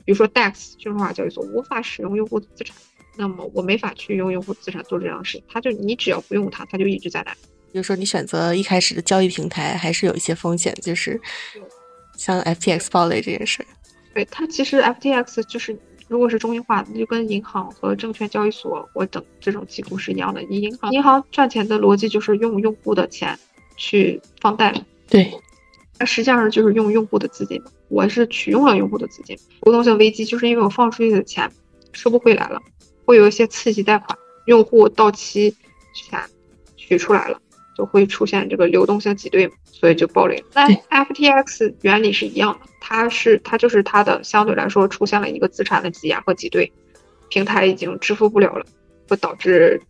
[0.05, 2.76] 比如说 DEX 去中心化交易所无法使用用户的资产，
[3.16, 5.42] 那么我没法去用用户资产做这样的事。
[5.48, 7.34] 它就你只要不用它，它就一直在那。
[7.72, 11.20] 就是说，你选择一开始的交易平台还是有一些风险，就是
[12.16, 13.66] 像 FTX 暴雷这件事。
[14.14, 15.76] 对它，其实 FTX 就是
[16.07, 20.40] 如果是中心化的，就跟银行和证券交易所或等这种机构是一样的。
[20.42, 23.36] 你银行银行赚钱的逻辑就是用用户的钱
[23.76, 24.72] 去放贷，
[25.09, 25.32] 对，
[25.99, 27.62] 那实际上就是用用户的资金。
[27.88, 31.51] 我是取用了用户的资金，流动性危机就是因为我放出去的钱
[31.92, 32.61] 收不回来了，
[33.05, 35.55] 会有一些刺激贷款，用户到期
[35.95, 36.20] 钱
[36.76, 37.40] 取出来了。
[37.76, 40.40] 就会出现这个流动性挤兑，所以就爆雷。
[40.55, 46.72] 那 FTX 原理是一样的，它是它就是它的相对来说出现了一个资产的挤压和挤兑，
[47.28, 48.64] 平台已经支付不了了，
[49.09, 49.82] 会导致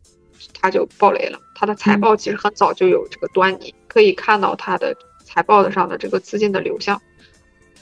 [0.54, 1.38] 它就爆雷了。
[1.54, 4.96] 它的财报其实很早就有这个端倪，可以看到它的
[5.34, 7.00] 财报的上的这个资金的流向。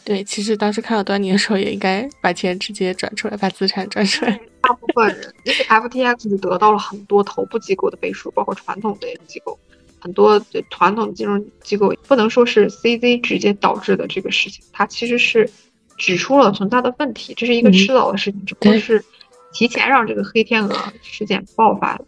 [0.04, 4.40] 对，其实当时看到端倪的时候，也应该把钱直接转出来，把资产转出来。
[4.60, 9.58] 大部分人因为 FTX 就得到了很多头部机构的背书，包括传统的机构。
[10.00, 15.48] 很多传统金融机构不能说是 CZ 直接导致的这个事情，它其实是
[15.96, 19.04] 指出了存在的问题，这是一个迟早的事情，只不过是
[19.52, 22.04] 提前让这个黑天鹅事件爆发了。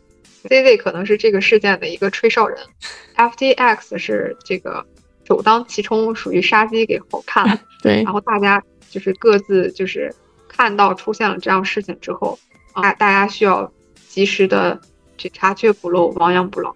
[0.49, 2.59] CZ 可能是这个事件的一个吹哨人
[3.15, 4.85] ，FTX 是这个
[5.27, 7.59] 首当其冲，属于杀鸡给猴看。
[7.83, 10.15] 对，然后大家就是各自就是
[10.49, 12.39] 看到出现了这样事情之后，
[12.73, 13.73] 啊，大家需要
[14.09, 14.81] 及时的
[15.17, 16.75] 去查缺补漏，亡羊补牢。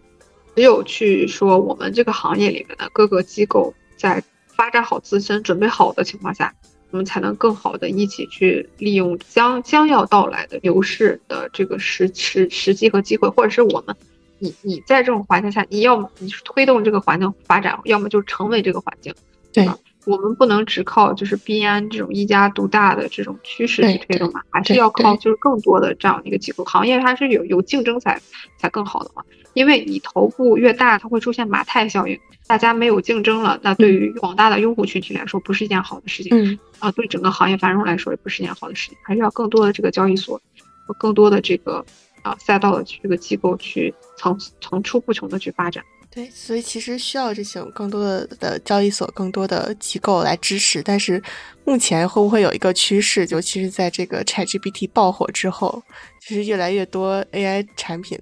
[0.55, 6.53] 只有去说我们这个行业里面的各个机构在发展好自身、准备好的情况下，
[6.90, 13.94] 我们才能更好的一起去利用将将要到来的牛市的这个时时时机和机会，或者是我们，
[14.39, 19.14] 你你在这种环境下，你要么你是推动这个环境发展，要么就成为这个环境，
[19.53, 19.76] 对吧？
[20.07, 28.18] 我们不能只靠就是币安这种一家独大的这种趋势去推动嘛，还是要靠就是更多的这样一个机构，行业它是有有竞争才
[28.57, 29.22] 才更好的嘛。
[29.55, 40.41] 因为你头部越大，它会出现马太效应，大家没有竞争了，那对于广大的用户群体来说不是一件好的事情，嗯啊，对整个行业繁荣来说也不是一件好的事情，还是要更多的这个交易所
[40.86, 41.84] 和更多的这个
[42.23, 45.85] 啊赛道的这个机构去层层出不穷的去发展。
[46.11, 50.83] 对，所以其实需要这种更多的的交易所、更多的机构来支持。
[50.83, 51.23] 但是
[51.64, 55.83] 目前会不会有一个趋势，尤其是在这个 ChatGPT 爆火之后，
[56.19, 58.19] 其实越来越多 AI 产品。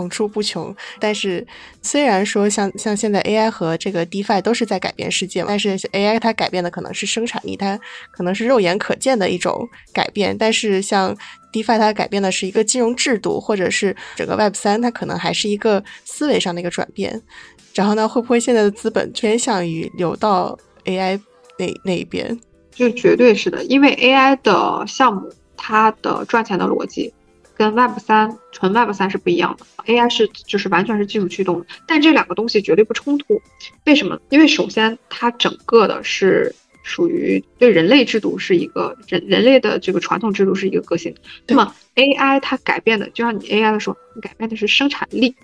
[0.00, 1.46] 层出不穷，但是
[1.82, 7.78] 虽然说像像现在 AI 和这个 DeFi 都是在改变世界，但是 AI 它改变的可能是生产力，它
[8.10, 11.14] 可能是肉眼可见的一种改变，但是像
[11.52, 17.20] DeFi 它改变的是一个金融制度，或者是整个 Web 三，它可能还是一个思维上的一个转变。
[17.74, 21.20] 然后呢，会不会现在的资本偏向于流到 AI
[21.58, 22.38] 那那一边？
[22.72, 27.12] 就绝对是的，因为 AI 的项目它的赚钱的逻辑。
[27.60, 33.38] 跟 Web 三纯 Web 三是不一样的，AI 是就是完全是技术驱动的，但这两个东西绝对不冲突。
[33.84, 34.18] 为什么？
[34.30, 41.14] 因为首先它整个的是属于对人类制度是一个人人类的这个传统制度是一个革新。
[41.46, 45.34] 那么 AI 它改变的，就像你 AI 的时候，你改变的是生产力，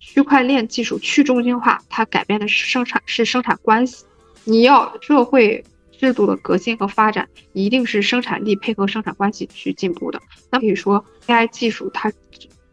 [0.00, 4.04] 区块链技术去中心化，它改变的是生产是生产关系。
[4.42, 5.62] 你要社会。
[6.00, 10.18] 制度的革新和发展一定是生产力配合生产关系去进步的。
[10.50, 12.10] 那可以说，AI 技术它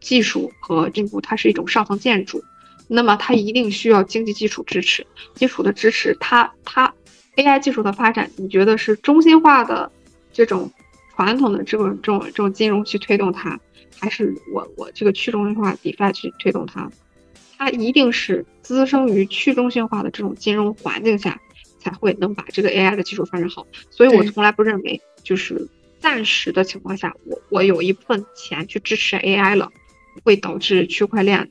[0.00, 2.42] 技术和进步它是一种上层建筑，
[2.86, 5.06] 那么它一定需要经济基础支持。
[5.34, 6.94] 基础的支持，它它
[7.36, 9.92] AI 技术的发展，你觉得是中心化的
[10.32, 10.72] 这种
[11.14, 13.60] 传统的这种这种这种金融去推动它，
[14.00, 16.90] 还是我我这个去中心化 DeFi 去推动它？
[17.58, 21.38] 它一定是滋生于去中心化的这种金融环境下。
[21.78, 25.68] 才会能把这个 AI 的技术发展好，所以我从来不认为就是
[26.00, 29.70] 暂时的情况下，我我有一部分钱去支持 AI 了，
[30.24, 31.50] 会导致区块链、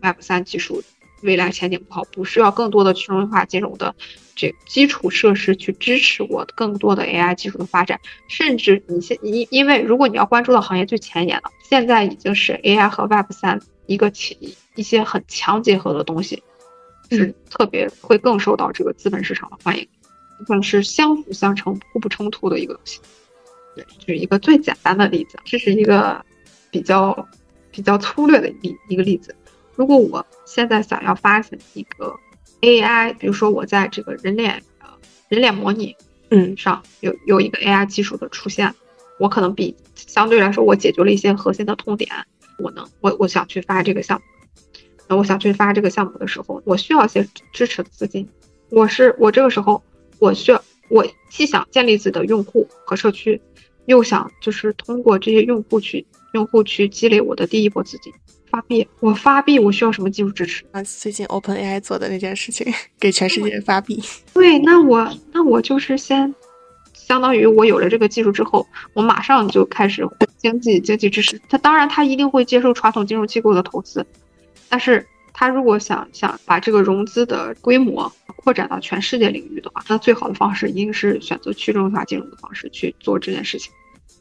[0.00, 0.82] Web 三技术
[1.22, 3.94] 未来前景不好，不需要更多的去中心化金融的
[4.34, 14.10] 这基础设施去支持我更多的 AI 技术的发展，甚至你现因因为如果你要关注到行业最前沿的，现在已经是 AI 和 Web 三一个
[14.40, 16.42] 一一些很强结合的东西。
[17.10, 19.88] 是特别会更受到这个资本市场的欢迎，
[20.46, 23.00] 算是相辅相成、互不冲突的一个东西。
[23.76, 25.38] 对，就是一个最简单的例子。
[25.44, 26.24] 这是一个
[26.70, 27.28] 比较
[27.70, 29.34] 比较粗略的一一个例子。
[29.74, 32.14] 如果我现在想要发行一个
[32.60, 34.88] AI，比如说我在这个人脸呃
[35.28, 35.96] 人脸模拟
[36.30, 38.72] 嗯上有有一个 AI 技术的出现，
[39.18, 42.10] 我可能比相对来说我解决了一些核心的痛点，
[42.58, 44.24] 我能我我想去发这个项目，
[45.08, 48.28] 那我想去发这个项目的时候，我需要一些支持的资金，
[48.70, 49.82] 我是我这个时候
[50.18, 53.40] 我需要我既想建立自己的用户和社区，
[53.86, 58.12] 又想就是通过这些用户去用户去积累我的第一波资金。
[58.50, 60.64] 发币，我发币，我需要什么技术支持？
[60.70, 64.00] 啊，最近 Open AI 做的那件事情，给全世界发币。
[64.32, 66.32] 对，那我那我就是先，
[66.92, 71.40] 相当于我有了这个技术之后，我马上就开始经济经济支持。
[71.48, 74.06] 他当然他一定会接受传统金融机构的投资，
[74.74, 83.72] 但是他如果想想把这个融资的规模扩展到全世界领域的话，那最好的方式一定是选择去中心化金融的方式去做这件事情。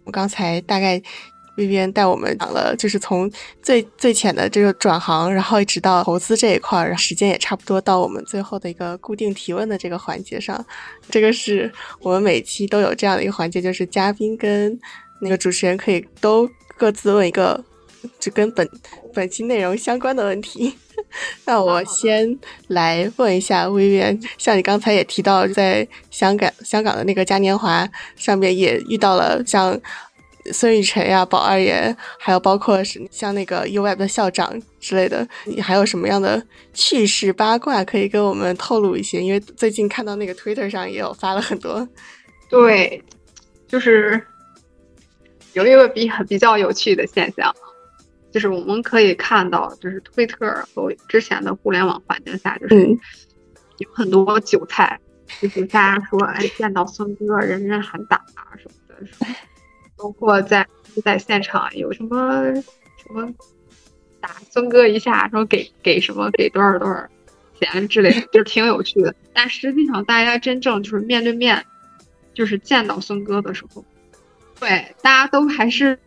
[0.04, 1.02] 我刚才大概。
[1.56, 3.32] 那边带我们讲了，就是从
[3.62, 10.66] 最最浅的这个转行，然后一直到投资这一块儿，然后时间也差不多到我们最后的一个固定提问的这个环节上。
[11.12, 14.76] 这个是我们每期都有这样的一个环节，就是嘉宾跟
[15.22, 17.64] 那个主持人可以都各自问一个
[18.20, 18.68] 就跟本
[19.14, 20.74] 本期内容相关的问题。
[21.46, 22.38] 那我先
[22.68, 29.80] 来问一下薇薇，像你刚才也提到，在香港香港的那个嘉年华上面也遇到了像。
[30.52, 39.22] 孙雨辰呀，宝二爷，还有包括是像那个 UWeb 的校长之类的，你还有什么样的趣事八卦可以跟我们透露一些？
[39.22, 41.88] 因为最近看到那个 Twitter 上也有发了很多。
[42.50, 43.02] 对，
[43.70, 44.22] 就是
[45.54, 47.56] 有一个比比较有趣的现象，
[48.34, 52.98] 就是我们可以看到，就是 Twitter 和之前的互联网环境下，就是
[53.78, 55.00] 有很多韭菜，
[55.40, 59.28] 就是大家说，哎，见到孙哥人人喊打啊什么的。
[59.96, 60.68] 包括在
[61.06, 63.32] 在现场有什么什么
[64.20, 67.08] 打孙哥一下，说给给什么给多少多少
[67.60, 69.14] 钱之类的，就是挺有趣的。
[69.32, 71.66] 但实际上，大家真正就是面对面，
[72.34, 73.86] 就是见到孙哥的时候，
[74.64, 76.00] 对大家都还是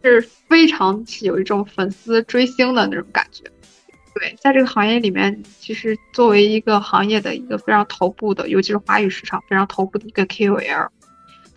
[0.48, 3.44] 非常有一种粉丝追星的那种感觉。
[4.14, 10.88] 对，在这个行业里面，其实作为一个行业的一个非常头部的，尤其是华语市场非常头部的一个 KOL，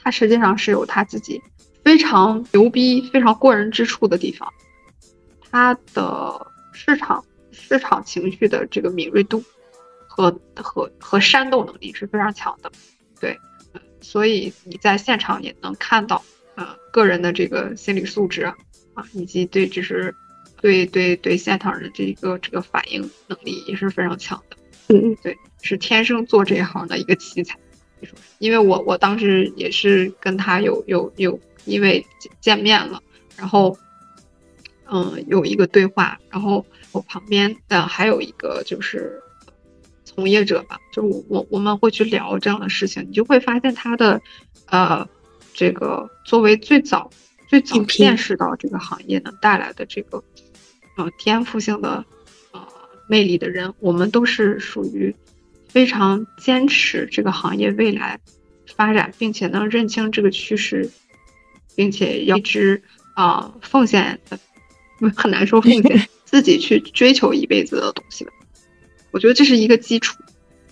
[0.04, 1.42] 他实际上是有他自己。
[1.82, 4.48] 非常牛逼、非常过人之处的地方，
[5.50, 9.42] 它的市场市场情绪的这个敏锐度
[10.06, 12.70] 和和和煽动能力是非常强的，
[13.20, 13.40] 对，
[14.02, 16.22] 所以你在现场也能看到，
[16.92, 18.56] 个人的这个心理素质啊，
[18.94, 20.14] 啊，以及对就是
[20.62, 24.58] 对对对现场人这个这个反应能力也是非常强的，
[24.96, 27.58] 嗯，对，是天生做这一行的一个奇才，
[28.38, 31.40] 因为我我当时也是跟他有有有。
[31.66, 32.04] 因为
[32.40, 33.04] 见面了，
[33.38, 33.78] 然后，
[34.90, 39.22] 嗯，有一个对话，然后我旁边的还有一个就是
[40.04, 44.20] 从业者吧，就我我我们会去聊这样的事情，你就会发现他的，
[44.68, 45.08] 呃，
[45.60, 47.12] 这个作为最早
[47.50, 50.24] 最早见识到这个行业能带来的这个，
[50.96, 52.06] 呃，天赋性的
[52.54, 52.66] 呃
[53.10, 55.14] 魅力的人，我们都是属于
[55.68, 58.22] 非常坚持这个行业未来
[58.74, 60.90] 发展，并且能认清这个趋势。
[61.76, 62.82] 并且要一直
[63.14, 64.20] 啊奉献，
[65.16, 68.32] 很难说奉献 自己去追求一辈子的东西吧。
[69.12, 70.22] 我觉得这是一个基础，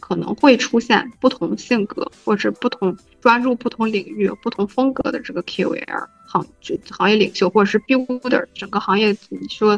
[0.07, 9.11] 可能会出现不同性格或者不同专注不同领域、不同风格的这个 KOL 行就行业领袖，或者是 builder 整个行业。
[9.27, 9.77] 你说，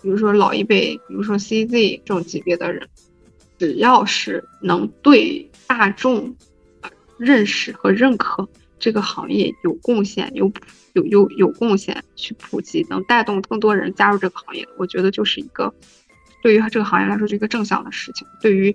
[0.00, 2.88] 比如说老一辈，比如说 CZ 这种级别的人，
[3.58, 6.34] 只要是能对大众
[7.18, 8.48] 认识和认可。
[8.78, 10.50] 这个行业有贡献，有
[10.94, 15.74] 有有有贡献去普及，能带动更多人加入这个行业，我觉得就是一个
[16.42, 18.74] 对于这个行业来说是一个正向的事情，对于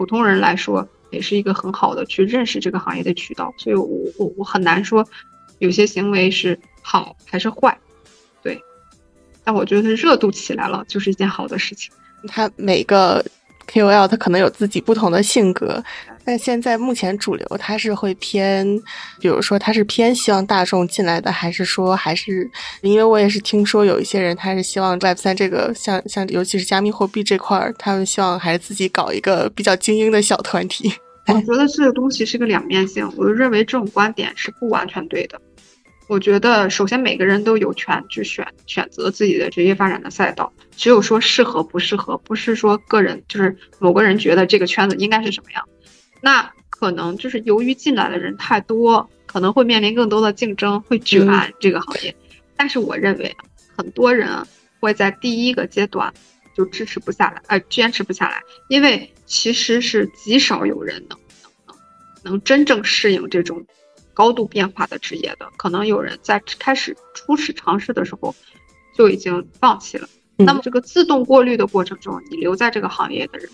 [0.00, 3.52] 普通人来说也是一个很好的去认识这个行业的渠道。
[3.58, 3.86] 所以，我
[4.16, 5.06] 我我很难说
[5.58, 7.78] 有些行为是好还是坏，
[8.42, 8.58] 对。
[9.44, 11.92] 但我觉得热度起来了就是一件好的事情。
[12.26, 13.22] 它每个。
[13.70, 15.82] KOL 他可能有自己不同的性格，
[16.24, 18.66] 但现在目前主流他是会偏，
[19.20, 22.50] 比如说他是偏希望大众进来的，还是说还是
[22.82, 30.92] 因为我也是听说有一些人他是希望 Web 三这个像像尤其是加密货币这块儿，他们希望还是自己搞一个比较精英的小团体。
[31.26, 35.40] 我觉得这个东西是个两面性，我就认为这种观点是不完全对的。
[36.10, 40.52] 我觉得，首先每个人都有权去选选择自己的职业发展的赛道。
[40.76, 45.64] 只有说适合不适合，不是说个人就是某个人觉得这个圈子应该是什么样，
[46.20, 51.24] 那可能就是由于进来的人太多，可能会面临更多的竞争，会卷
[51.60, 52.12] 这个行业。
[52.56, 53.32] 但是我认为，
[53.76, 54.28] 很多人
[54.80, 56.12] 会在第一个阶段
[56.56, 61.76] 就支持不下来，呃，坚持不下来，因为其实是极少有人能能
[62.24, 63.64] 能能真正适应这种
[64.14, 65.48] 高度变化的职业的。
[65.56, 68.34] 可能有人在开始初始尝试的时候
[68.96, 70.08] 就已经放弃了。
[70.36, 73.48] 那么这个自动过滤的过程中，你留在这个行业的人。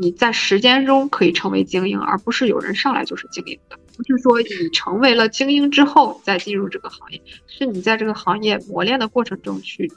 [0.00, 3.76] 你在时间中可以成为精英，而不是有人上来就是精英的。
[3.96, 9.90] 不是说你成为了精英之后再进入这个行业，是你在这个行业磨练的过程中去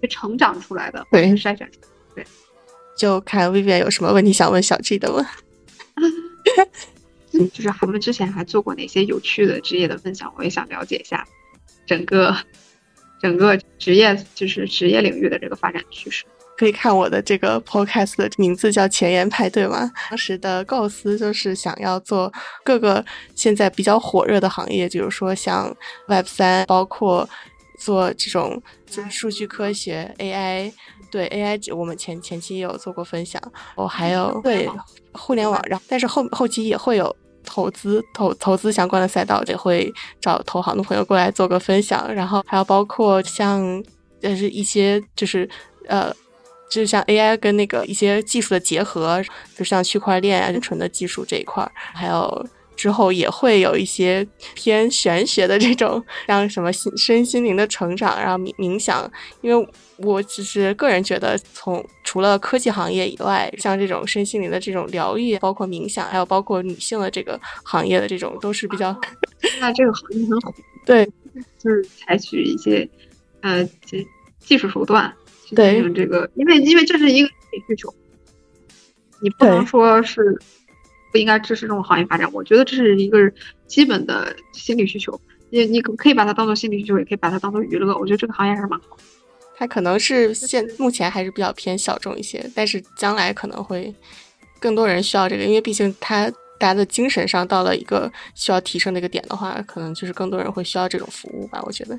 [0.00, 1.88] 去成长出来的，对，筛选出来。
[2.14, 2.24] 对，
[2.96, 5.08] 就看 Vivian 有什么问题想问小 G 的
[7.38, 7.50] 问。
[7.50, 11.26] 就是我们之前还做过哪些有趣的职业的分享，我也想了解一下
[11.86, 12.36] 整个
[13.20, 16.24] 整个职业就是职业领域的这个发展趋势。
[16.56, 19.90] 可以看我的这个 podcast 的名字叫前沿派对嘛。
[20.08, 22.32] 当时的构思就是想要做
[22.62, 23.04] 各个
[23.34, 25.74] 现在比较火热的行业，比如说像
[26.06, 27.28] Web 三，包括
[27.78, 30.72] 做这种就是数据科学 AI。
[31.10, 33.40] 对 AI，我们前前期也有做过分享。
[33.76, 34.68] 哦，还有对
[35.12, 37.14] 互联网，然后但是后后期也会有
[37.44, 42.12] 投资投投资相关的赛道，也会找投行的朋友过来做个分享。
[42.12, 43.62] 然后还有包括像
[44.22, 45.48] 呃是一些就是
[45.86, 46.12] 呃。
[46.70, 49.22] 就是像 AI 跟那个一些技术的结合，
[49.56, 52.46] 就像区块链啊、纯的技术这一块，还有
[52.76, 59.10] 之后也会有一些偏玄学的这种，像什么心身心灵的成长，然后冥冥想。
[59.40, 59.68] 因为
[59.98, 68.94] 我只是个人觉得，从除了科技行业以外，像这种身心灵的这种疗愈，包括冥想，还有包括女性的这个行业的这种，都是比较。
[69.60, 70.54] 那这个行业很火，
[70.84, 71.04] 对，
[71.58, 72.88] 就是采取一些
[73.42, 74.06] 呃技
[74.40, 75.12] 技术手段。
[75.54, 77.28] 对这个，因为因为这是一个
[77.68, 77.94] 需求，
[79.20, 80.36] 你不能说是
[81.14, 82.28] 不应该支持这种行业发展。
[82.32, 83.32] 我觉得这是一个
[83.68, 85.18] 基本的心理需求，
[85.50, 87.96] 你你可以把它当做心理需求，也可以把它当做娱乐。
[87.96, 88.96] 我觉得这个行业还是蛮好。
[89.56, 93.94] 它可能是现目前还是比较偏小众一些，但是将来可能会
[94.58, 101.62] 更多人需要这个，因为毕竟它大家的精神上到了一个需要提升的一个点的话，可能就是更多人会需要这种服务吧。
[101.64, 101.96] 我觉得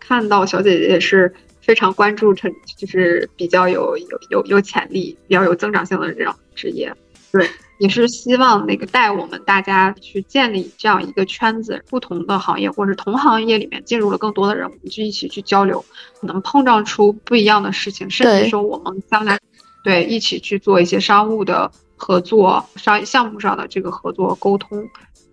[0.00, 1.30] 看到小姐姐也是。
[1.60, 6.92] 非常关注成就是比较有有有有潜力、比较有增长性的这种职业，
[7.32, 7.48] 对，
[7.78, 15.84] 也是希望那个带我们大家去建立这样一个圈子，不同的行业或者同行业里面进入了更多的人，我们就一起去交流，
[16.20, 19.38] 能碰撞出不一样的事情，甚至说我们将来
[19.82, 24.88] 对一起去做一些商务的合作、商业项目上的这个合作沟通，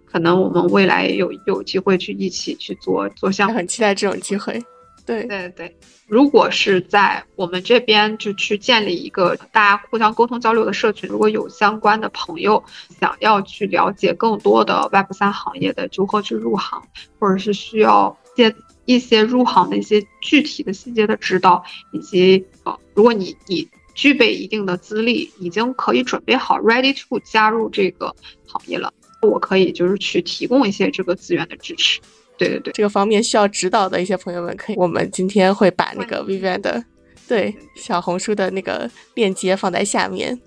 [0.05, 4.61] 可能我们未来有有机会去一起去做做项目，很期待这种机会。
[5.05, 5.23] 对。
[5.25, 5.75] 对对，
[6.07, 12.63] 如果是在我们这边就去建立一个大家互相沟通交流的社群，如果有相关的朋友
[12.99, 16.81] 想要去了解更多的 Web 三行业的如何去入行，
[17.19, 18.53] 或者是需要些
[18.85, 28.15] 一些入行的一些具体的细节的指导，以及呃，如果你你具备一定的资历，已经可以准备好 ready to 加入这个
[28.47, 31.99] 行业了，我可以就是去提供一些这个资源的支持。
[32.41, 36.83] 对对对，这个方面需要指导的一些朋友们，可以，我们今天会把那个 Vivian 的
[37.27, 40.39] 对小红书的那个链接放在下面，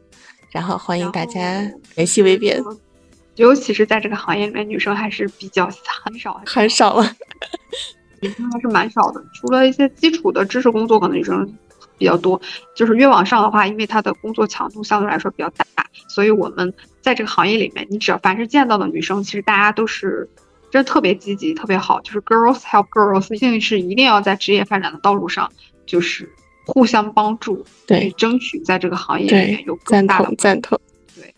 [0.50, 2.62] 然后欢迎大家联系 Vivian。
[3.36, 5.68] 尤其是在这个行业里面，女生还是比较
[6.02, 7.16] 很少很少了，
[8.20, 9.24] 女生还是蛮少的。
[9.34, 11.46] 除了一些基础的知识工作，可能女生
[11.96, 12.40] 比较多。
[12.74, 15.64] 就是越往上的话，因为她的工作强度相对来说比较大，
[16.08, 20.28] 所以我们在这个行业里面，你只要凡是见到的女生，其实大家都是。
[20.74, 25.48] 真特别积极，特别好，就是 girls help girls，一定是一定要在职业发展的道路上，
[25.86, 26.28] 就是
[26.66, 30.76] 互相帮助，对，争取在这个行业里面有更大的赞同，
[31.14, 31.32] 对，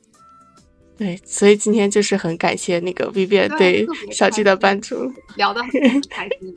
[0.96, 5.70] 对，所以今天就是很感谢那个 Vivian 对小 G 的帮助，聊的很
[6.08, 6.54] 开心，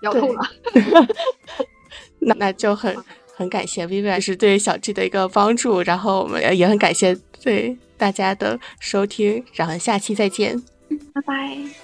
[0.00, 0.48] 聊透了，
[2.22, 2.96] 那那就很
[3.34, 10.62] 很感谢 Vivian 是对小 G 的一个帮助，然后我们也很感谢对大家的收听，然后下期再见，
[11.12, 11.81] 拜拜。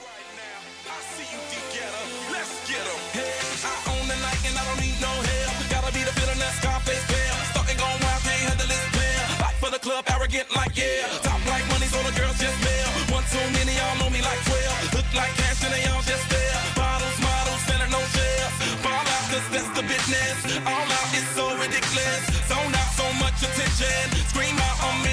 [10.28, 11.08] Arrogant like yeah.
[11.22, 12.88] Top like money, so the girls just mail.
[13.14, 14.94] One too many, y'all know me like 12.
[14.94, 16.56] Look like cash and they all just there.
[16.76, 18.52] Bottles, models, selling no shares.
[18.84, 20.36] Fall out, cause that's the business.
[20.66, 22.22] All out is so ridiculous.
[22.48, 24.04] Zone out so much attention.
[24.28, 25.07] Scream out, I'm in